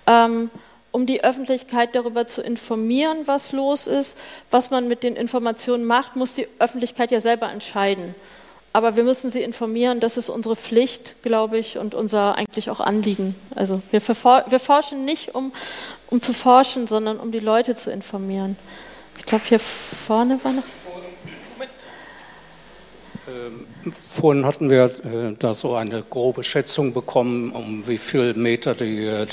ähm, 0.09 0.50
um 0.90 1.07
die 1.07 1.22
Öffentlichkeit 1.22 1.94
darüber 1.94 2.26
zu 2.26 2.42
informieren, 2.42 3.18
was 3.26 3.52
los 3.52 3.87
ist. 3.87 4.18
Was 4.50 4.70
man 4.70 4.88
mit 4.88 5.05
den 5.05 5.14
Informationen 5.14 5.85
macht, 5.85 6.16
muss 6.16 6.35
die 6.35 6.48
Öffentlichkeit 6.59 7.12
ja 7.12 7.20
selber 7.20 7.48
entscheiden. 7.48 8.16
Aber 8.72 8.96
wir 8.96 9.05
müssen 9.05 9.31
sie 9.31 9.42
informieren, 9.42 10.00
das 10.00 10.16
ist 10.16 10.28
unsere 10.28 10.57
Pflicht, 10.57 11.22
glaube 11.22 11.59
ich, 11.59 11.78
und 11.78 11.94
unser 11.94 12.35
eigentlich 12.35 12.68
auch 12.68 12.81
Anliegen. 12.81 13.37
Also 13.55 13.81
wir, 13.92 14.00
wir 14.00 14.59
forschen 14.59 15.05
nicht, 15.05 15.37
um, 15.37 15.52
um 16.11 16.20
zu 16.20 16.35
forschen, 16.35 16.88
sondern 16.88 17.20
um 17.20 17.31
die 17.31 17.40
Leute 17.40 17.76
zu 17.76 17.92
informieren. 17.92 18.57
Ich 19.18 19.25
glaube, 19.25 19.44
hier 19.46 19.59
vorne 19.59 20.42
war 20.42 20.53
noch. 20.53 20.64
Ähm, 23.29 23.66
vorhin 24.11 24.44
hatten 24.44 24.68
wir 24.68 24.85
äh, 24.85 25.37
da 25.38 25.55
so 25.55 25.75
eine 25.77 26.03
grobe 26.03 26.42
Schätzung 26.42 26.92
bekommen, 26.92 27.53
um 27.53 27.87
wie 27.87 27.98
viel 27.98 28.35
Meter 28.35 28.75
die, 28.75 29.07
äh, 29.07 29.27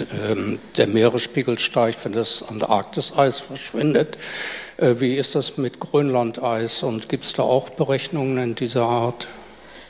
der 0.77 0.87
Meeresspiegel 0.87 1.57
steigt, 1.57 2.05
wenn 2.05 2.11
das 2.11 2.43
Antarktiseis 2.47 3.39
verschwindet. 3.39 4.17
Äh, 4.77 4.95
wie 4.99 5.15
ist 5.15 5.33
das 5.33 5.57
mit 5.57 5.79
Grönlandeis 5.79 6.83
und 6.83 7.09
gibt 7.09 7.25
es 7.25 7.33
da 7.33 7.43
auch 7.43 7.69
Berechnungen 7.69 8.37
in 8.37 8.55
dieser 8.55 8.83
Art? 8.83 9.27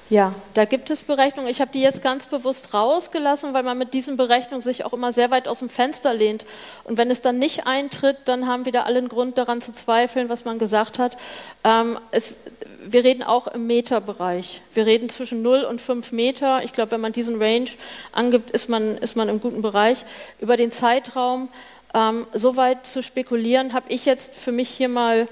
Ja, 0.09 0.33
da 0.55 0.65
gibt 0.65 0.89
es 0.89 1.03
Berechnungen. 1.03 1.51
Ich 1.51 1.61
habe 1.61 1.71
die 1.71 1.81
jetzt 1.81 2.01
ganz 2.01 2.25
bewusst 2.25 2.73
rausgelassen, 2.73 3.53
weil 3.53 3.61
man 3.61 3.77
mit 3.77 3.93
diesen 3.93 4.17
Berechnungen 4.17 4.63
sich 4.63 4.83
auch 4.83 4.93
immer 4.93 5.11
sehr 5.11 5.29
weit 5.29 5.47
aus 5.47 5.59
dem 5.59 5.69
Fenster 5.69 6.15
lehnt. 6.15 6.47
Und 6.83 6.97
wenn 6.97 7.11
es 7.11 7.21
dann 7.21 7.37
nicht 7.37 7.67
eintritt, 7.67 8.17
dann 8.25 8.47
haben 8.47 8.65
wieder 8.65 8.87
alle 8.87 8.97
einen 8.97 9.07
Grund 9.07 9.37
daran 9.37 9.61
zu 9.61 9.71
zweifeln, 9.71 10.27
was 10.27 10.45
man 10.45 10.57
gesagt 10.57 10.97
hat. 10.97 11.15
Ähm, 11.63 11.99
es, 12.09 12.37
wir 12.83 13.03
reden 13.03 13.21
auch 13.21 13.45
im 13.45 13.67
Meterbereich. 13.67 14.61
Wir 14.73 14.87
reden 14.87 15.09
zwischen 15.09 15.43
0 15.43 15.61
und 15.61 15.79
5 15.79 16.11
Meter. 16.11 16.63
Ich 16.63 16.73
glaube, 16.73 16.91
wenn 16.91 17.01
man 17.01 17.13
diesen 17.13 17.39
Range 17.39 17.69
angibt, 18.11 18.49
ist 18.49 18.67
man, 18.67 18.97
ist 18.97 19.15
man 19.15 19.29
im 19.29 19.39
guten 19.39 19.61
Bereich. 19.61 20.05
Über 20.39 20.57
den 20.57 20.71
Zeitraum 20.71 21.49
ähm, 21.93 22.25
so 22.33 22.55
weit 22.55 22.87
zu 22.87 23.03
spekulieren, 23.03 23.73
habe 23.73 23.85
ich 23.89 24.05
jetzt 24.05 24.33
für 24.33 24.51
mich 24.51 24.69
hier 24.69 24.89
mal 24.89 25.27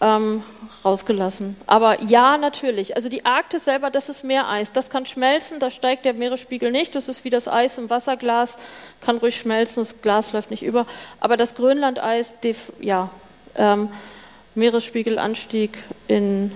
ähm, 0.00 0.42
rausgelassen. 0.84 1.56
Aber 1.66 2.02
ja, 2.02 2.38
natürlich. 2.38 2.96
Also 2.96 3.08
die 3.08 3.24
Arktis 3.24 3.64
selber, 3.64 3.90
das 3.90 4.08
ist 4.08 4.24
Meereis. 4.24 4.72
Das 4.72 4.90
kann 4.90 5.06
schmelzen, 5.06 5.58
da 5.58 5.70
steigt 5.70 6.04
der 6.04 6.14
Meeresspiegel 6.14 6.70
nicht. 6.70 6.94
Das 6.94 7.08
ist 7.08 7.24
wie 7.24 7.30
das 7.30 7.48
Eis 7.48 7.78
im 7.78 7.90
Wasserglas, 7.90 8.56
kann 9.00 9.18
ruhig 9.18 9.36
schmelzen, 9.36 9.82
das 9.82 10.00
Glas 10.02 10.32
läuft 10.32 10.50
nicht 10.50 10.62
über. 10.62 10.86
Aber 11.20 11.36
das 11.36 11.54
Grönlandeis, 11.54 12.36
ja, 12.80 13.10
ähm, 13.56 13.88
Meeresspiegelanstieg 14.54 15.76
in 16.08 16.52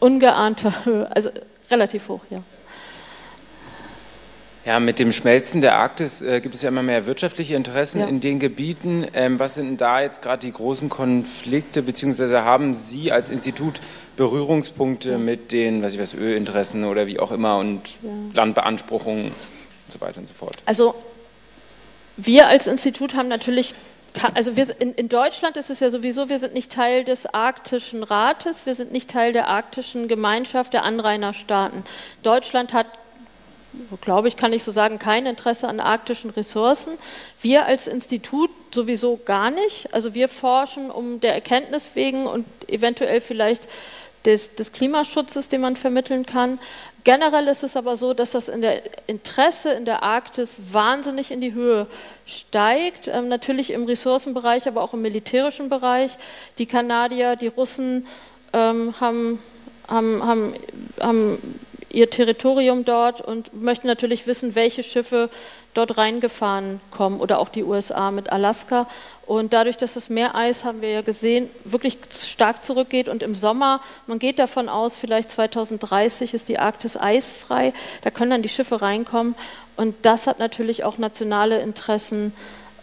ungeahnter 0.00 0.84
Höhe, 0.84 1.08
also 1.14 1.30
relativ 1.70 2.08
hoch, 2.08 2.20
ja. 2.30 2.42
Ja, 4.66 4.78
mit 4.78 4.98
dem 4.98 5.10
Schmelzen 5.10 5.62
der 5.62 5.76
Arktis 5.76 6.20
äh, 6.20 6.40
gibt 6.40 6.54
es 6.54 6.60
ja 6.60 6.68
immer 6.68 6.82
mehr 6.82 7.06
wirtschaftliche 7.06 7.54
Interessen 7.54 8.00
ja. 8.00 8.06
in 8.06 8.20
den 8.20 8.38
Gebieten. 8.38 9.06
Ähm, 9.14 9.38
was 9.38 9.54
sind 9.54 9.66
denn 9.66 9.76
da 9.78 10.02
jetzt 10.02 10.20
gerade 10.20 10.44
die 10.44 10.52
großen 10.52 10.90
Konflikte, 10.90 11.82
beziehungsweise 11.82 12.44
haben 12.44 12.74
Sie 12.74 13.10
als 13.10 13.30
Institut 13.30 13.80
Berührungspunkte 14.16 15.12
ja. 15.12 15.18
mit 15.18 15.50
den, 15.52 15.82
was 15.82 15.94
ich 15.94 16.00
weiß, 16.00 16.12
Ölinteressen 16.12 16.84
oder 16.84 17.06
wie 17.06 17.18
auch 17.18 17.32
immer 17.32 17.56
und 17.56 17.80
ja. 18.02 18.10
Landbeanspruchungen 18.34 19.26
und 19.26 19.32
so 19.88 19.98
weiter 20.02 20.18
und 20.18 20.28
so 20.28 20.34
fort? 20.34 20.56
Also 20.66 20.94
wir 22.18 22.46
als 22.48 22.66
Institut 22.66 23.14
haben 23.14 23.28
natürlich 23.28 23.74
also 24.34 24.56
wir, 24.56 24.74
in, 24.80 24.92
in, 24.94 25.08
Deutschland 25.08 25.56
ist 25.56 25.70
es 25.70 25.78
ja 25.78 25.88
sowieso, 25.88 26.28
wir 26.28 26.40
sind 26.40 26.52
nicht 26.52 26.72
Teil 26.72 27.04
des 27.04 27.26
Arktischen 27.26 28.02
Rates, 28.02 28.66
wir 28.66 28.74
sind 28.74 28.90
nicht 28.90 29.08
Teil 29.08 29.32
der 29.32 29.46
Arktischen 29.46 30.08
Gemeinschaft 30.08 30.72
der 30.72 30.82
Anrainerstaaten. 30.82 31.84
Deutschland 32.24 32.72
hat 32.72 32.86
glaube 34.00 34.28
ich, 34.28 34.36
kann 34.36 34.52
ich 34.52 34.62
so 34.62 34.72
sagen, 34.72 34.98
kein 34.98 35.26
Interesse 35.26 35.68
an 35.68 35.80
arktischen 35.80 36.30
Ressourcen. 36.30 36.92
Wir 37.40 37.66
als 37.66 37.86
Institut 37.86 38.50
sowieso 38.72 39.18
gar 39.24 39.50
nicht. 39.50 39.92
Also 39.92 40.14
wir 40.14 40.28
forschen 40.28 40.90
um 40.90 41.20
der 41.20 41.34
Erkenntnis 41.34 41.90
wegen 41.94 42.26
und 42.26 42.46
eventuell 42.68 43.20
vielleicht 43.20 43.68
des, 44.24 44.54
des 44.54 44.72
Klimaschutzes, 44.72 45.48
den 45.48 45.60
man 45.60 45.76
vermitteln 45.76 46.26
kann. 46.26 46.58
Generell 47.04 47.48
ist 47.48 47.62
es 47.62 47.76
aber 47.76 47.96
so, 47.96 48.12
dass 48.12 48.32
das 48.32 48.48
in 48.48 48.60
der 48.60 48.82
Interesse 49.08 49.72
in 49.72 49.86
der 49.86 50.02
Arktis 50.02 50.56
wahnsinnig 50.68 51.30
in 51.30 51.40
die 51.40 51.54
Höhe 51.54 51.86
steigt. 52.26 53.08
Ähm, 53.08 53.28
natürlich 53.28 53.70
im 53.70 53.84
Ressourcenbereich, 53.84 54.68
aber 54.68 54.82
auch 54.82 54.92
im 54.92 55.00
militärischen 55.00 55.70
Bereich. 55.70 56.12
Die 56.58 56.66
Kanadier, 56.66 57.36
die 57.36 57.46
Russen 57.46 58.06
ähm, 58.52 58.94
haben, 59.00 59.38
haben, 59.88 60.22
haben, 60.22 60.54
haben 61.00 61.60
ihr 61.90 62.10
Territorium 62.10 62.84
dort 62.84 63.20
und 63.20 63.60
möchten 63.60 63.86
natürlich 63.86 64.26
wissen, 64.26 64.54
welche 64.54 64.82
Schiffe 64.82 65.30
dort 65.74 65.98
reingefahren 65.98 66.80
kommen 66.90 67.20
oder 67.20 67.38
auch 67.38 67.48
die 67.48 67.64
USA 67.64 68.10
mit 68.10 68.30
Alaska. 68.30 68.86
Und 69.26 69.52
dadurch, 69.52 69.76
dass 69.76 69.94
das 69.94 70.08
Meereis, 70.08 70.64
haben 70.64 70.82
wir 70.82 70.90
ja 70.90 71.02
gesehen, 71.02 71.48
wirklich 71.64 71.98
stark 72.12 72.64
zurückgeht 72.64 73.08
und 73.08 73.22
im 73.22 73.36
Sommer, 73.36 73.80
man 74.08 74.18
geht 74.18 74.40
davon 74.40 74.68
aus, 74.68 74.96
vielleicht 74.96 75.30
2030 75.30 76.34
ist 76.34 76.48
die 76.48 76.58
Arktis 76.58 76.96
eisfrei, 76.96 77.72
da 78.02 78.10
können 78.10 78.32
dann 78.32 78.42
die 78.42 78.48
Schiffe 78.48 78.82
reinkommen. 78.82 79.36
Und 79.76 79.94
das 80.02 80.26
hat 80.26 80.40
natürlich 80.40 80.82
auch 80.82 80.98
nationale 80.98 81.60
Interessen 81.60 82.32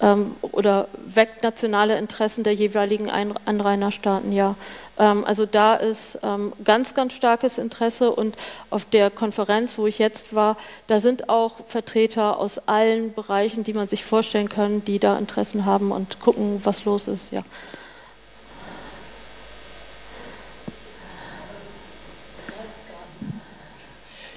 ähm, 0.01 0.35
oder 0.41 0.87
weckt 1.05 1.43
nationale 1.43 1.97
Interessen 1.97 2.43
der 2.43 2.53
jeweiligen 2.53 3.09
Anrainerstaaten, 3.09 4.31
ja. 4.31 4.55
Ähm, 4.99 5.23
also 5.25 5.45
da 5.45 5.75
ist 5.75 6.19
ähm, 6.23 6.53
ganz, 6.63 6.93
ganz 6.93 7.13
starkes 7.13 7.57
Interesse 7.57 8.11
und 8.11 8.35
auf 8.69 8.85
der 8.85 9.09
Konferenz, 9.09 9.77
wo 9.77 9.87
ich 9.87 9.99
jetzt 9.99 10.33
war, 10.33 10.57
da 10.87 10.99
sind 10.99 11.29
auch 11.29 11.55
Vertreter 11.67 12.39
aus 12.39 12.59
allen 12.67 13.13
Bereichen, 13.13 13.63
die 13.63 13.73
man 13.73 13.87
sich 13.87 14.05
vorstellen 14.05 14.49
kann, 14.49 14.83
die 14.85 14.99
da 14.99 15.17
Interessen 15.17 15.65
haben 15.65 15.91
und 15.91 16.19
gucken, 16.19 16.61
was 16.63 16.85
los 16.85 17.07
ist, 17.07 17.31
ja. 17.31 17.43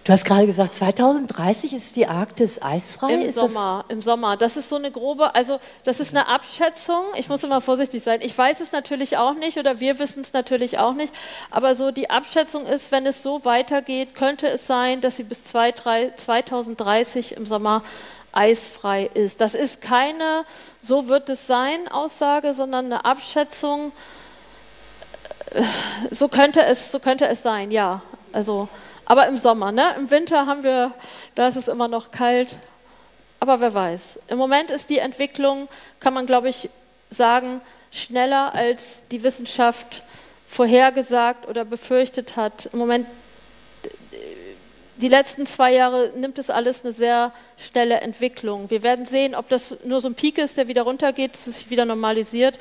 Du 0.04 0.12
hast 0.14 0.24
gerade 0.24 0.46
gesagt, 0.46 0.74
2030 0.76 1.74
ist 1.74 1.94
die 1.94 2.06
Arktis 2.06 2.62
eisfrei? 2.62 3.12
Im 3.12 3.20
ist 3.20 3.34
Sommer, 3.34 3.84
im 3.88 4.00
Sommer. 4.00 4.38
Das 4.38 4.56
ist 4.56 4.70
so 4.70 4.76
eine 4.76 4.90
grobe, 4.90 5.34
also 5.34 5.60
das 5.84 6.00
ist 6.00 6.16
eine 6.16 6.26
Abschätzung. 6.26 7.04
Ich 7.16 7.28
muss 7.28 7.42
immer 7.44 7.60
vorsichtig 7.60 8.02
sein. 8.02 8.20
Ich 8.22 8.36
weiß 8.36 8.60
es 8.60 8.72
natürlich 8.72 9.18
auch 9.18 9.34
nicht 9.34 9.58
oder 9.58 9.78
wir 9.78 9.98
wissen 9.98 10.22
es 10.22 10.32
natürlich 10.32 10.78
auch 10.78 10.94
nicht. 10.94 11.12
Aber 11.50 11.74
so 11.74 11.90
die 11.90 12.08
Abschätzung 12.08 12.64
ist, 12.64 12.90
wenn 12.92 13.04
es 13.04 13.22
so 13.22 13.44
weitergeht, 13.44 14.14
könnte 14.14 14.48
es 14.48 14.66
sein, 14.66 15.02
dass 15.02 15.16
sie 15.16 15.24
bis 15.24 15.44
2030 15.44 17.36
im 17.36 17.44
Sommer 17.44 17.82
eisfrei 18.32 19.10
ist. 19.12 19.42
Das 19.42 19.54
ist 19.54 19.82
keine, 19.82 20.46
so 20.82 21.08
wird 21.08 21.28
es 21.28 21.46
sein, 21.46 21.88
Aussage, 21.88 22.54
sondern 22.54 22.86
eine 22.86 23.04
Abschätzung. 23.04 23.92
So 26.10 26.28
könnte 26.28 26.64
es, 26.64 26.90
so 26.90 27.00
könnte 27.00 27.26
es 27.26 27.42
sein, 27.42 27.70
ja. 27.70 28.00
Also 28.32 28.68
aber 29.10 29.26
im 29.26 29.36
Sommer, 29.36 29.72
ne? 29.72 29.96
Im 29.98 30.08
Winter 30.12 30.46
haben 30.46 30.62
wir, 30.62 30.92
da 31.34 31.48
ist 31.48 31.56
es 31.56 31.66
immer 31.66 31.88
noch 31.88 32.12
kalt. 32.12 32.60
Aber 33.40 33.60
wer 33.60 33.74
weiß. 33.74 34.20
Im 34.28 34.38
Moment 34.38 34.70
ist 34.70 34.88
die 34.88 34.98
Entwicklung, 34.98 35.66
kann 35.98 36.14
man 36.14 36.26
glaube 36.26 36.48
ich 36.48 36.70
sagen, 37.10 37.60
schneller 37.90 38.54
als 38.54 39.02
die 39.10 39.24
Wissenschaft 39.24 40.04
vorhergesagt 40.48 41.48
oder 41.48 41.64
befürchtet 41.64 42.36
hat. 42.36 42.70
Im 42.72 42.78
Moment, 42.78 43.04
die 44.98 45.08
letzten 45.08 45.44
zwei 45.44 45.74
Jahre 45.74 46.12
nimmt 46.14 46.38
es 46.38 46.48
alles 46.48 46.84
eine 46.84 46.92
sehr 46.92 47.32
schnelle 47.58 48.02
Entwicklung. 48.02 48.70
Wir 48.70 48.84
werden 48.84 49.06
sehen, 49.06 49.34
ob 49.34 49.48
das 49.48 49.76
nur 49.82 50.00
so 50.00 50.06
ein 50.06 50.14
Peak 50.14 50.38
ist, 50.38 50.56
der 50.56 50.68
wieder 50.68 50.82
runtergeht, 50.82 51.34
dass 51.34 51.48
es 51.48 51.58
sich 51.58 51.70
wieder 51.70 51.84
normalisiert 51.84 52.60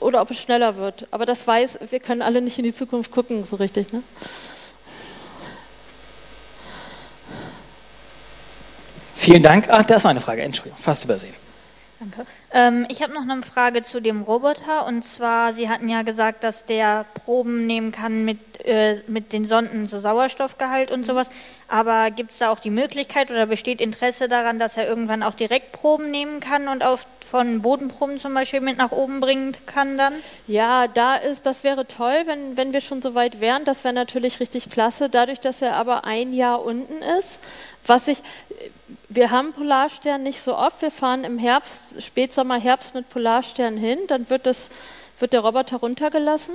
oder 0.00 0.22
ob 0.22 0.32
es 0.32 0.38
schneller 0.38 0.76
wird. 0.76 1.06
Aber 1.12 1.24
das 1.24 1.46
weiß, 1.46 1.78
wir 1.88 2.00
können 2.00 2.20
alle 2.20 2.40
nicht 2.40 2.58
in 2.58 2.64
die 2.64 2.74
Zukunft 2.74 3.12
gucken, 3.12 3.44
so 3.44 3.54
richtig. 3.54 3.92
Ne? 3.92 4.02
Vielen 9.22 9.44
Dank. 9.44 9.68
Ah, 9.68 9.84
da 9.84 9.94
ist 9.94 10.02
noch 10.02 10.10
eine 10.10 10.20
Frage. 10.20 10.42
Entschuldigung, 10.42 10.76
fast 10.82 11.04
übersehen. 11.04 11.32
Danke. 12.00 12.26
Ähm, 12.50 12.86
ich 12.88 13.04
habe 13.04 13.12
noch 13.12 13.22
eine 13.22 13.44
Frage 13.44 13.84
zu 13.84 14.02
dem 14.02 14.22
Roboter. 14.22 14.84
Und 14.84 15.04
zwar, 15.04 15.52
Sie 15.52 15.68
hatten 15.68 15.88
ja 15.88 16.02
gesagt, 16.02 16.42
dass 16.42 16.64
der 16.64 17.06
Proben 17.24 17.64
nehmen 17.68 17.92
kann 17.92 18.24
mit, 18.24 18.40
äh, 18.64 19.00
mit 19.06 19.32
den 19.32 19.44
Sonden, 19.44 19.86
so 19.86 20.00
Sauerstoffgehalt 20.00 20.90
und 20.90 21.06
sowas. 21.06 21.28
Aber 21.68 22.10
gibt 22.10 22.32
es 22.32 22.38
da 22.38 22.50
auch 22.50 22.58
die 22.58 22.70
Möglichkeit 22.70 23.30
oder 23.30 23.46
besteht 23.46 23.80
Interesse 23.80 24.26
daran, 24.26 24.58
dass 24.58 24.76
er 24.76 24.88
irgendwann 24.88 25.22
auch 25.22 25.34
direkt 25.34 25.70
Proben 25.70 26.10
nehmen 26.10 26.40
kann 26.40 26.66
und 26.66 26.82
auf, 26.82 27.06
von 27.24 27.62
Bodenproben 27.62 28.18
zum 28.18 28.34
Beispiel 28.34 28.60
mit 28.60 28.76
nach 28.76 28.90
oben 28.90 29.20
bringen 29.20 29.56
kann 29.66 29.96
dann? 29.96 30.14
Ja, 30.48 30.88
da 30.88 31.14
ist, 31.14 31.46
das 31.46 31.62
wäre 31.62 31.86
toll, 31.86 32.24
wenn, 32.26 32.56
wenn 32.56 32.72
wir 32.72 32.80
schon 32.80 33.00
so 33.00 33.14
weit 33.14 33.40
wären. 33.40 33.64
Das 33.64 33.84
wäre 33.84 33.94
natürlich 33.94 34.40
richtig 34.40 34.68
klasse. 34.68 35.08
Dadurch, 35.08 35.38
dass 35.38 35.62
er 35.62 35.76
aber 35.76 36.04
ein 36.04 36.34
Jahr 36.34 36.64
unten 36.64 37.00
ist, 37.20 37.38
was 37.86 38.08
ich, 38.08 38.18
wir 39.14 39.30
haben 39.30 39.52
Polarstern 39.52 40.22
nicht 40.22 40.40
so 40.40 40.56
oft. 40.56 40.82
Wir 40.82 40.90
fahren 40.90 41.24
im 41.24 41.38
Herbst, 41.38 42.02
Spätsommer, 42.02 42.58
Herbst 42.58 42.94
mit 42.94 43.08
Polarstern 43.08 43.76
hin. 43.76 43.98
Dann 44.08 44.28
wird, 44.30 44.46
das, 44.46 44.70
wird 45.18 45.32
der 45.32 45.40
Roboter 45.40 45.78
runtergelassen 45.78 46.54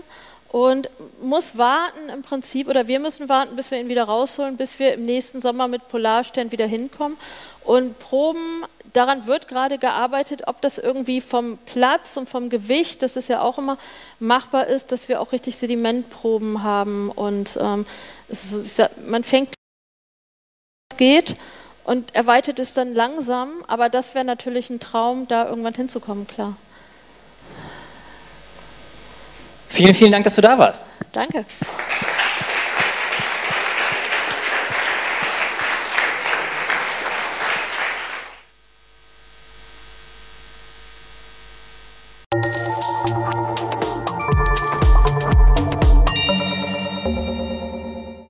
und 0.50 0.89
muss 1.22 1.58
warten 1.58 2.10
im 2.10 2.22
Prinzip, 2.22 2.67
oder 2.70 2.88
wir 2.88 3.00
müssen 3.00 3.28
warten, 3.28 3.56
bis 3.56 3.70
wir 3.70 3.80
ihn 3.80 3.89
wieder 3.89 4.06
rausholen, 4.06 4.56
bis 4.56 4.80
wir 4.80 4.93
im 4.93 5.06
nächsten 5.06 5.41
Sommer 5.41 5.67
mit 5.67 5.88
Polarstern 5.89 6.52
wieder 6.52 6.65
hinkommen. 6.65 7.17
Und 7.63 8.00
Proben, 8.00 8.63
daran 8.93 9.28
wird 9.28 9.50
gerade 9.50 9.78
gearbeitet, 9.78 10.43
ob 10.48 10.62
das 10.62 10.78
irgendwie 10.78 11.20
vom 11.20 11.58
Platz 11.65 12.15
und 12.15 12.30
vom 12.30 12.50
Gewicht, 12.50 13.02
das 13.02 13.17
ist 13.17 13.28
ja 13.28 13.41
auch 13.41 13.58
immer 13.58 13.78
machbar 14.20 14.67
ist, 14.67 14.93
dass 14.93 15.10
wir 15.10 15.20
auch 15.20 15.34
richtig 15.34 15.58
Sedimentproben 15.58 16.63
haben. 16.63 17.12
Und 17.12 17.58
ähm, 17.62 17.86
es, 18.30 18.82
man 19.06 19.24
fängt 19.24 19.54
geht 20.98 21.36
und 21.88 22.13
erweitert 22.13 22.60
es 22.60 22.73
dann 22.73 22.93
langsam, 22.93 23.63
aber 23.65 23.88
das 23.88 24.13
wäre 24.13 24.26
natürlich 24.26 24.69
ein 24.69 24.82
Traum, 24.82 25.26
da 25.28 25.47
irgendwann 25.47 25.73
hinzukommen, 25.73 26.28
klar. 26.28 26.58
Vielen, 29.69 29.93
vielen 29.93 30.12
Dank, 30.12 30.26
dass 30.26 30.36
du 30.36 30.41
da 30.41 30.58
warst. 30.58 30.89
Danke. 31.13 31.45